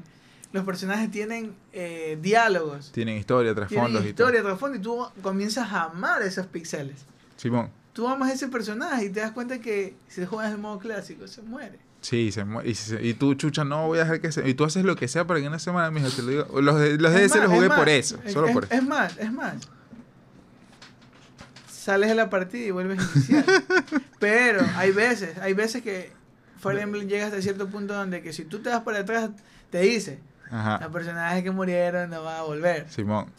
[0.53, 4.29] los personajes tienen eh, diálogos, Tienen historia, tienen trasfondos y todo.
[4.29, 7.05] historia, trasfondo y tú comienzas a amar esos pixeles.
[7.37, 7.71] Simón.
[7.93, 11.43] Tú amas ese personaje y te das cuenta que si juegas el modo clásico se
[11.43, 11.79] muere.
[12.01, 14.49] Sí, se mu- y, se- y tú, chucha, no voy a dejar que se...
[14.49, 16.45] Y tú haces lo que sea para que no se muera, mijo, te lo digo.
[16.63, 18.73] Los los más, los jugué por eso, es- solo es, por eso.
[18.75, 19.69] Es más, es más.
[21.89, 23.47] Sales de la partida y vuelves a iniciar.
[24.21, 26.13] Pero hay veces, hay veces que
[26.61, 29.31] Fire Emblem llega hasta cierto punto donde que si tú te vas para atrás,
[29.71, 32.85] te dice, los Ajá, personajes que murieron no van a volver.
[32.91, 33.31] Simón.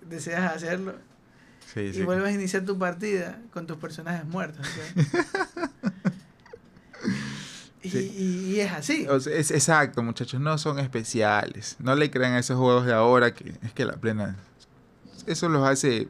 [0.00, 0.94] Deseas hacerlo
[1.74, 2.02] Sí, y sí.
[2.04, 4.66] vuelves a iniciar tu partida con tus personajes muertos.
[7.82, 7.98] y, Sí.
[8.16, 9.06] y- y es así.
[9.08, 11.76] O sea, es exacto, muchachos, no son especiales.
[11.80, 14.36] No le crean a esos juegos de ahora que es que la plena...
[15.26, 16.08] Eso los hace...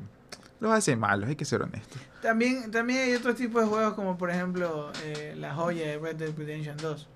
[0.65, 2.01] Los hace malos, hay que ser honestos.
[2.23, 6.17] También, también hay otros tipos de juegos como por ejemplo eh, la joya de Red
[6.17, 7.07] Dead Redemption 2,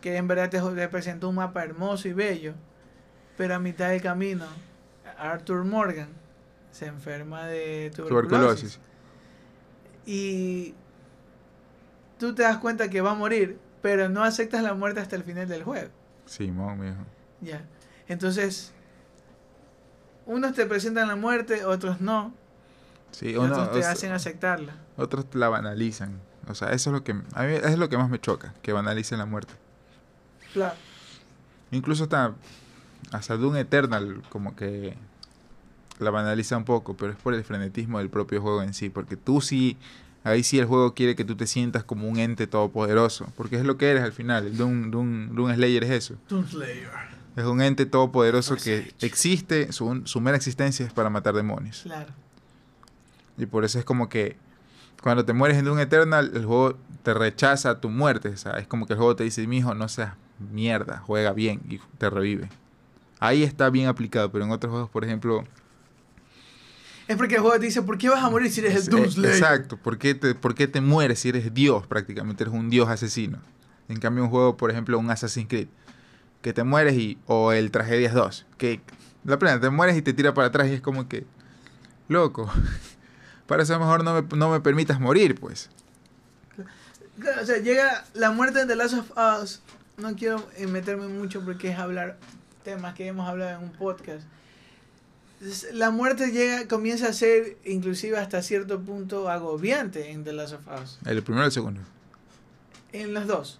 [0.00, 2.54] que en verdad te, te presentó un mapa hermoso y bello,
[3.36, 4.44] pero a mitad del camino
[5.16, 6.08] Arthur Morgan
[6.72, 8.80] se enferma de tuberculosis, Tuberculosis.
[10.04, 10.74] y
[12.18, 15.22] tú te das cuenta que va a morir, pero no aceptas la muerte hasta el
[15.22, 15.90] final del juego.
[16.26, 17.06] Simón, mijo.
[17.40, 17.62] Ya.
[18.08, 18.72] Entonces,
[20.26, 22.34] unos te presentan la muerte, otros no,
[23.10, 24.74] Sí, y uno- otros te o sea, hacen aceptarla.
[24.96, 26.20] otros la banalizan.
[26.48, 27.12] O sea, eso es lo que...
[27.34, 29.52] A mí es lo que más me choca, que banalicen la muerte.
[30.52, 30.74] Claro.
[31.70, 32.34] Incluso hasta,
[33.12, 34.96] hasta Doom Eternal como que
[35.98, 39.16] la banaliza un poco, pero es por el frenetismo del propio juego en sí, porque
[39.16, 39.76] tú sí
[40.22, 43.64] Ahí sí el juego quiere que tú te sientas como un ente todopoderoso, porque es
[43.64, 44.46] lo que eres al final.
[44.48, 46.14] El Doom, Doom, Doom Slayer es eso.
[46.28, 46.90] Doom Slayer.
[47.36, 51.80] Es un ente todopoderoso que existe, su, su mera existencia es para matar demonios.
[51.84, 52.12] Claro.
[53.40, 54.36] Y por eso es como que
[55.02, 58.28] cuando te mueres en Doom Eternal, el juego te rechaza tu muerte.
[58.28, 60.14] O sea, es como que el juego te dice, mijo, no seas
[60.52, 62.48] mierda, juega bien y te revive.
[63.18, 65.44] Ahí está bien aplicado, pero en otros juegos, por ejemplo...
[67.08, 68.88] Es porque el juego te dice, ¿por qué vas a morir si eres el es-
[69.16, 69.28] Doom eh?
[69.28, 72.44] Exacto, ¿por qué, te, ¿por qué te mueres si eres Dios prácticamente?
[72.44, 73.38] Eres un Dios asesino.
[73.88, 75.68] En cambio, un juego, por ejemplo, un Assassin's Creed,
[76.40, 77.18] que te mueres y...
[77.26, 78.80] O el Tragedias 2, que
[79.24, 81.26] la plena, te mueres y te tira para atrás y es como que...
[82.08, 82.50] Loco,
[83.50, 85.70] para eso mejor no me, no me permitas morir, pues.
[87.18, 89.10] Claro, o sea, llega la muerte de The Last of
[89.42, 89.60] Us.
[89.96, 92.16] No quiero eh, meterme mucho porque es hablar
[92.62, 94.22] temas que hemos hablado en un podcast.
[95.72, 100.68] La muerte llega, comienza a ser inclusive hasta cierto punto agobiante en The Last of
[100.80, 101.00] Us.
[101.04, 101.80] El primero y el segundo.
[102.92, 103.58] En los dos.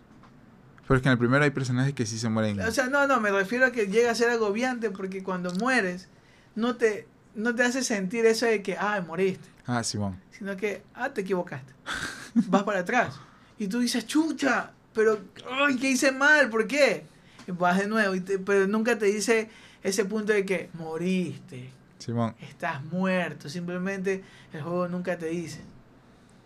[0.87, 2.61] Pero es que en el primero hay personajes que sí se mueren.
[2.61, 6.07] O sea, no, no, me refiero a que llega a ser agobiante porque cuando mueres
[6.55, 9.49] no te, no te hace sentir eso de que, ah, moriste.
[9.67, 10.21] ah, Simón.
[10.31, 11.73] Sino que, ah, te equivocaste.
[12.49, 13.15] Vas para atrás.
[13.59, 15.21] Y tú dices, chucha, pero,
[15.51, 16.49] ay, ¿qué hice mal?
[16.51, 17.05] ¿Por qué?
[17.47, 19.49] Y vas de nuevo, y te- pero nunca te dice
[19.83, 22.35] ese punto de que moriste, Simón.
[22.41, 23.49] estás muerto.
[23.49, 24.23] Simplemente
[24.53, 25.61] el juego nunca te dice.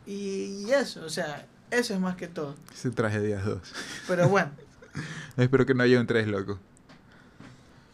[0.07, 2.55] Y, y eso, o sea, eso es más que todo.
[2.73, 3.61] Ese Tragedias 2.
[4.09, 4.51] Pero bueno,
[5.37, 6.59] Espero que no haya un 3, loco.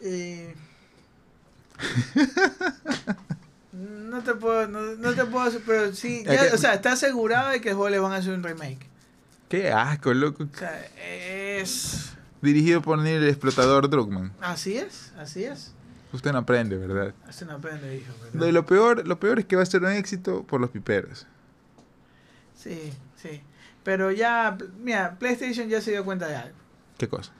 [0.01, 0.55] eh,
[3.73, 7.49] no te puedo, no, no te puedo, pero sí, ya, que- o sea, está asegurado
[7.49, 8.87] de que le van a hacer un remake.
[9.49, 10.43] Qué asco, loco.
[10.53, 12.13] O sea, es...
[12.41, 14.31] Dirigido por el explotador Druckmann.
[14.41, 15.73] Así es, así es.
[16.13, 17.13] Usted no aprende, ¿verdad?
[17.27, 18.13] Así no aprende, hijo.
[18.23, 18.47] ¿verdad?
[18.47, 21.27] Lo, lo peor, lo peor es que va a ser un éxito por los piperos.
[22.55, 23.41] Sí, sí.
[23.83, 26.55] Pero ya, mira, PlayStation ya se dio cuenta de algo.
[26.97, 27.31] ¿Qué cosa?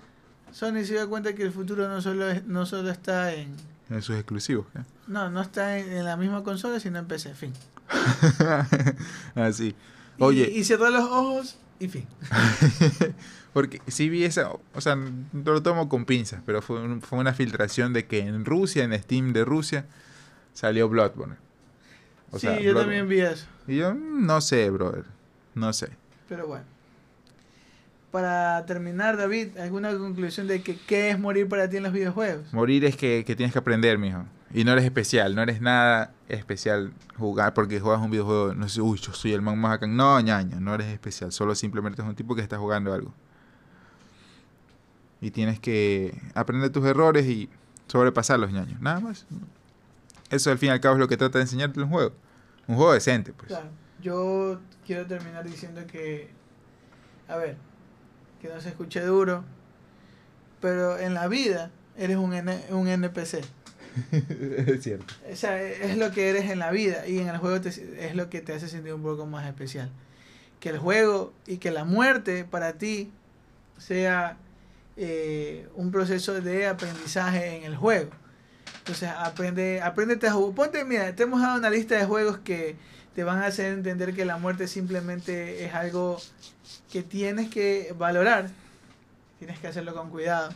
[0.51, 3.55] Sony se dio cuenta que el futuro no solo, es, no solo está en...
[3.91, 4.65] En sus exclusivos.
[4.73, 4.79] ¿qué?
[5.07, 7.53] No, no está en, la misma consola, sino en PC, fin.
[9.35, 9.75] Así.
[10.17, 12.07] Y- Oye, Y, cerró los ojos y fin.
[13.53, 14.97] porque sí vi esa, o sea,
[15.33, 18.97] lo tomo con pinzas, pero fue, un- fue una filtración de que en Rusia, en
[19.01, 19.85] Steam de Rusia,
[20.53, 21.35] salió Bloodborne.
[22.31, 22.81] O sí, sea, yo Bloodborne.
[22.97, 23.45] también vi eso.
[23.67, 25.05] Y yo, mm, no sé, brother.
[25.55, 25.89] No sé.
[26.29, 26.65] Pero bueno.
[28.11, 32.53] Para terminar, David, ¿alguna conclusión de que qué es morir para ti en los videojuegos?
[32.53, 34.25] Morir es que, que tienes que aprender, mijo.
[34.53, 38.53] Y no eres especial, no eres nada especial jugar porque juegas un videojuego.
[38.53, 39.87] No sé, uy, yo soy el man más acá.
[39.87, 41.31] No, ñaño, no eres especial.
[41.31, 43.13] Solo simplemente es un tipo que está jugando algo.
[45.21, 47.49] Y tienes que aprender tus errores y
[47.87, 48.77] sobrepasarlos, ñaño.
[48.81, 49.25] Nada más.
[50.29, 52.13] Eso al fin y al cabo es lo que trata de enseñarte un juego.
[52.67, 53.47] Un juego decente, pues.
[53.47, 53.69] Claro,
[54.01, 56.29] yo quiero terminar diciendo que,
[57.29, 57.55] a ver,
[58.41, 59.43] que no se escuche duro,
[60.59, 63.41] pero en la vida eres un, N- un NPC.
[64.11, 65.13] es cierto.
[65.31, 68.15] O sea, es lo que eres en la vida y en el juego te- es
[68.15, 69.89] lo que te hace sentir un poco más especial.
[70.59, 73.11] Que el juego y que la muerte para ti
[73.77, 74.37] sea
[74.97, 78.11] eh, un proceso de aprendizaje en el juego.
[78.79, 80.55] Entonces, aprende, apréndete a jugar.
[80.55, 82.75] Ponte, mira, te hemos dado una lista de juegos que
[83.15, 86.17] te van a hacer entender que la muerte simplemente es algo
[86.91, 88.49] que tienes que valorar.
[89.39, 90.51] Tienes que hacerlo con cuidado.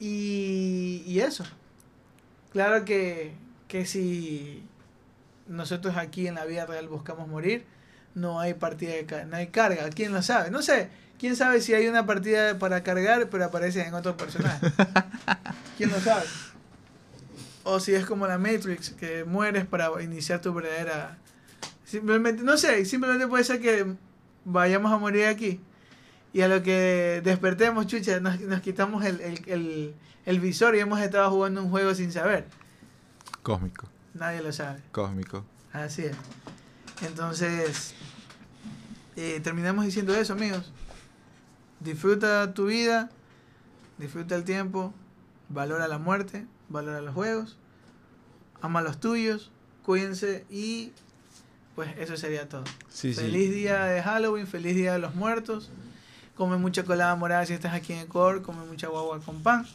[0.00, 1.44] Y, y eso.
[2.52, 3.32] Claro que,
[3.68, 4.62] que si
[5.46, 7.64] nosotros aquí en la vida real buscamos morir,
[8.14, 9.88] no hay partida de no hay carga.
[9.90, 10.50] ¿Quién lo sabe?
[10.50, 10.88] No sé.
[11.18, 14.66] ¿Quién sabe si hay una partida para cargar pero aparece en otro personaje?
[15.76, 16.24] ¿Quién lo sabe?
[17.64, 21.18] O si es como la Matrix, que mueres para iniciar tu verdadera...
[21.84, 23.94] Simplemente, no sé, simplemente puede ser que
[24.44, 25.60] vayamos a morir aquí.
[26.32, 29.94] Y a lo que despertemos, chucha, nos, nos quitamos el, el, el,
[30.24, 32.46] el visor y hemos estado jugando un juego sin saber.
[33.42, 34.80] Cósmico, Nadie lo sabe.
[34.92, 35.44] cósmico.
[35.72, 36.16] Así es.
[37.02, 37.94] Entonces,
[39.16, 40.72] eh, terminamos diciendo eso, amigos.
[41.80, 43.10] Disfruta tu vida,
[43.98, 44.94] disfruta el tiempo,
[45.48, 47.56] valora la muerte, valora los juegos,
[48.60, 49.50] ama los tuyos,
[49.84, 50.92] cuídense y
[51.74, 52.64] pues eso sería todo.
[52.88, 53.54] Sí, feliz sí.
[53.54, 55.70] día de Halloween, feliz día de los muertos.
[56.36, 59.66] Come mucha colada morada si estás aquí en Ecuador, come mucha guagua con pan,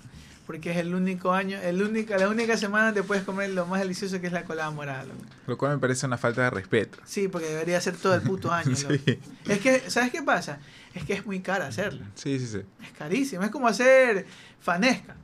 [0.48, 3.80] porque es el único año, el única, la única semana te puedes comer lo más
[3.80, 5.04] delicioso que es la colada morada.
[5.04, 5.20] loco.
[5.46, 6.98] Lo cual me parece una falta de respeto.
[7.06, 8.72] Sí, porque debería ser todo el puto año.
[8.90, 9.04] loco.
[9.06, 9.20] Sí.
[9.48, 10.60] Es que, ¿sabes qué pasa?
[10.94, 12.06] Es que es muy cara hacerla.
[12.16, 12.62] Sí, sí, sí.
[12.84, 13.44] Es carísimo.
[13.44, 14.26] Es como hacer
[14.60, 15.16] fanesca.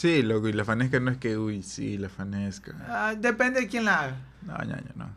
[0.00, 2.72] Sí, loco, y la fanesca no es que, uy, sí, la fanesca.
[2.88, 4.16] Ah, depende de quién la haga.
[4.42, 5.10] No, ñaño, no.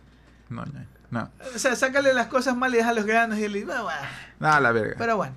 [0.50, 0.88] No, ñaño.
[1.10, 1.32] No.
[1.56, 4.00] O sea, sácale las cosas mal y deja los granos y él "Ah, bueno".
[4.42, 4.96] Nada, la verga.
[4.98, 5.36] Pero bueno.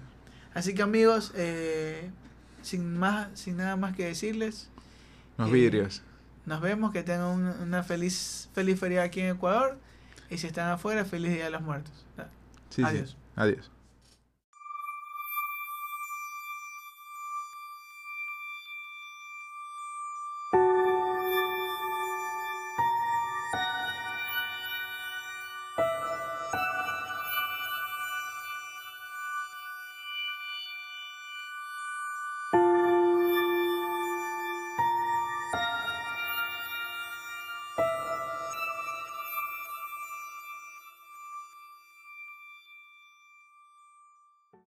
[0.53, 2.11] Así que amigos, eh,
[2.63, 4.69] sin más, sin nada más que decirles,
[5.39, 6.03] Los eh, vidrios.
[6.45, 9.79] nos vemos, que tengan un- una feliz, feliz feria aquí en Ecuador.
[10.29, 12.05] Y si están afuera, feliz Día de los Muertos.
[12.71, 12.83] Sí, sí.
[12.83, 13.17] adiós.
[13.37, 13.71] Adiós.